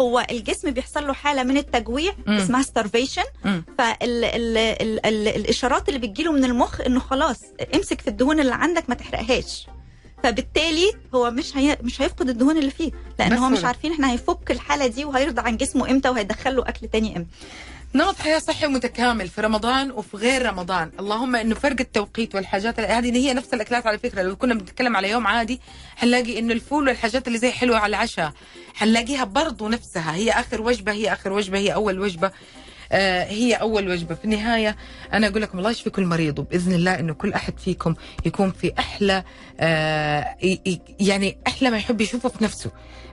[0.00, 2.36] هو الجسم بيحصل له حالة من التجويع مم.
[2.36, 2.60] اسمها
[3.44, 3.64] مم.
[3.78, 7.40] فالاشارات اللي بتجيله من المخ إنه خلاص
[7.74, 9.66] امسك في الدهون اللي عندك ما تحرقهاش.
[10.22, 11.78] فبالتالي هو مش هي...
[11.82, 15.56] مش هيفقد الدهون اللي فيه لأن هو مش عارفين إحنا هيفك الحالة دي وهيرضى عن
[15.56, 17.30] جسمه إمتى وهيدخل له أكل تاني إمتى.
[17.94, 20.90] نمط حياة صحي متكامل في رمضان وفي غير رمضان.
[21.00, 24.22] اللهم انه فرق التوقيت والحاجات هذه هي نفس الأكلات على فكرة.
[24.22, 25.60] لو كنا بنتكلم على يوم عادي
[25.96, 28.32] حنلاقي إنه الفول والحاجات اللي زي حلوة على العشاء
[28.74, 30.14] حنلاقيها برضو نفسها.
[30.14, 32.30] هي آخر وجبة هي آخر وجبة هي أول وجبة.
[32.92, 34.14] هي أول وجبة.
[34.14, 34.76] في النهاية
[35.12, 37.94] أنا أقول لكم الله يشفي كل مريض وبإذن الله إنه كل أحد فيكم
[38.26, 39.24] يكون في أحلى
[39.60, 40.36] آه
[41.00, 42.70] يعني أحلى ما يحب يشوفه في نفسه.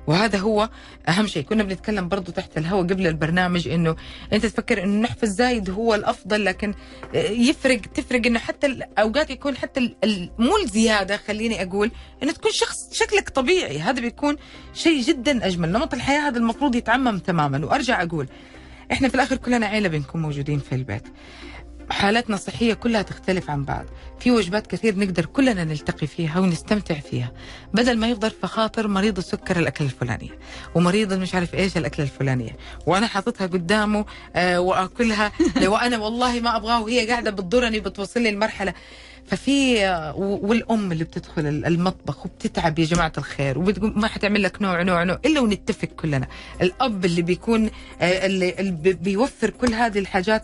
[0.07, 0.69] وهذا هو
[1.09, 1.43] أهم شيء.
[1.43, 3.95] كنا بنتكلم برضو تحت الهواء قبل البرنامج إنه
[4.34, 6.74] أنت تفكر إنه النحف الزايد هو الأفضل لكن
[7.13, 9.95] يفرق تفرق إنه حتى ال- أوقات يكون حتى
[10.39, 11.17] مو الزيادة.
[11.17, 11.91] خليني أقول
[12.24, 13.80] إنه تكون شخص شكلك طبيعي.
[13.80, 14.36] هذا بيكون
[14.74, 15.71] شيء جدا أجمل.
[15.71, 17.65] نمط الحياة هذا المفروض يتعمم تماما.
[17.65, 18.28] وأرجع أقول
[18.91, 21.03] إحنا في الآخر كلنا عيلة بنكون موجودين في البيت.
[21.89, 23.86] حالتنا الصحية كلها تختلف عن بعض.
[24.19, 27.31] في وجبات كثير نقدر كلنا نلتقي فيها ونستمتع فيها.
[27.73, 30.39] بدل ما يفضل في خاطر مريض السكر الأكلة الفلانية
[30.75, 32.57] ومريض مش عارف إيش الأكلة الفلانية
[32.88, 34.05] وأنا حاططها قدامه
[34.36, 35.31] آه وأكلها.
[35.61, 38.73] لو أنا والله ما أبغاه وهي قاعدة بتضرني بتوصل لي المرحلة.
[39.28, 39.86] ففي
[40.17, 45.03] والأم اللي بتدخل ال- المطبخ وبتتعب يا جماعة الخير وبتقول ما حتعمل لك نوع نوع
[45.03, 46.28] نوع إلا ونتفق كلنا.
[46.61, 47.69] الأب اللي بيكون
[48.01, 50.43] اللي, اللي بي- بيوفر كل هذه الحاجات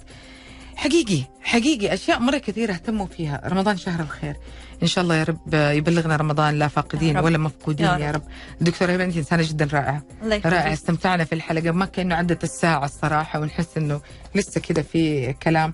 [0.76, 3.42] حقيقي حقيقي أشياء مرة كثيرة اهتموا فيها.
[3.46, 4.36] رمضان شهر الخير.
[4.84, 7.24] إن شاء الله يا رب يبلغنا رمضان لا فاقدين رب.
[7.24, 8.22] ولا مفقودين يا يا رب.
[8.62, 10.04] دكتورة هبة أنت إنسانة جدا رائعة.
[10.24, 10.54] الله يخليك.
[10.54, 11.72] رائع استمتعنا في الحلقة.
[11.72, 14.02] ما كأنه عدت الساعة الصراحة ونحس إنه
[14.36, 15.74] لسه كده في كلام.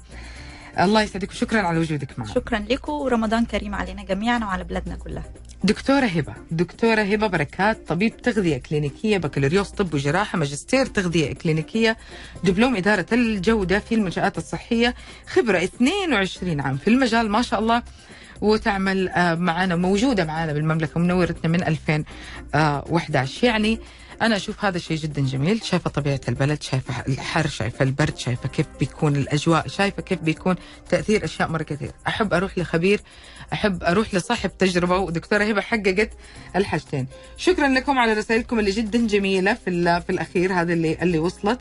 [0.80, 2.34] الله يسعدك وشكرا على وجودك معنا.
[2.34, 5.24] شكرا لكم ورمضان كريم علينا جميعا وعلى بلادنا كلها.
[5.64, 11.98] دكتورة هبة دكتورة هبة بركات طبيب تغذية كلينيكية بكالوريوس طب وجراحة ماجستير تغذية كلينيكية
[12.44, 14.96] دبلوم إدارة الجودة في المنشآت الصحية
[15.28, 17.84] خبرة 22 عام في المجال ما شاء الله.
[18.42, 23.80] وتعمل آه، معنا موجودة معنا بالمملكة منورتنا من 2011 يعني
[24.22, 25.64] أنا أشوف هذا شيء جدا جميل.
[25.64, 30.56] شايفة طبيعة البلد شايفة الحر شايفة البرد شايفة كيف بيكون الأجواء شايفة كيف بيكون
[30.90, 31.92] تأثير أشياء مرة كثير.
[32.08, 33.02] أحب أروح لخبير
[33.54, 36.10] أحب أروح لصاحب تجربة ودكتورة هبة حققت
[36.56, 37.08] الحاجتين.
[37.38, 41.60] شكرا لكم على رسائلكم اللي جدا جميلة في في الأخير هذا اللي اللي وصلت.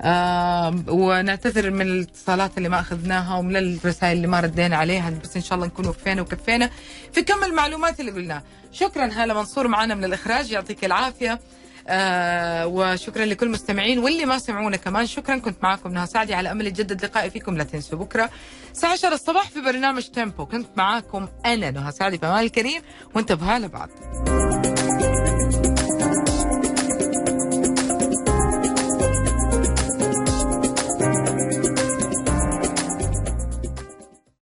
[0.00, 5.42] آه ونعتذر من الاتصالات اللي ما أخذناها ومن الرسائل اللي ما ردينا عليها بس إن
[5.42, 6.70] شاء الله نكون وفينا وكفينا.
[7.12, 8.42] في كم المعلومات اللي قلناها.
[8.72, 11.40] شكرا هالة منصور معنا من الإخراج يعطيك العافية.
[11.88, 15.06] آه وشكرا لكل المستمعين واللي ما سمعونا كمان.
[15.06, 17.98] شكرا كنت معكم نهى سعدي على أمل يتجدد لقائي فيكم لا تنسوا.
[17.98, 18.30] بكرة
[18.72, 20.46] الساعة 10 الصباح في برنامج تيمبو.
[20.46, 22.82] كنت معاكم أنا نهى سعدي أمان الكريم
[23.14, 23.88] وانتبهوا لبعض.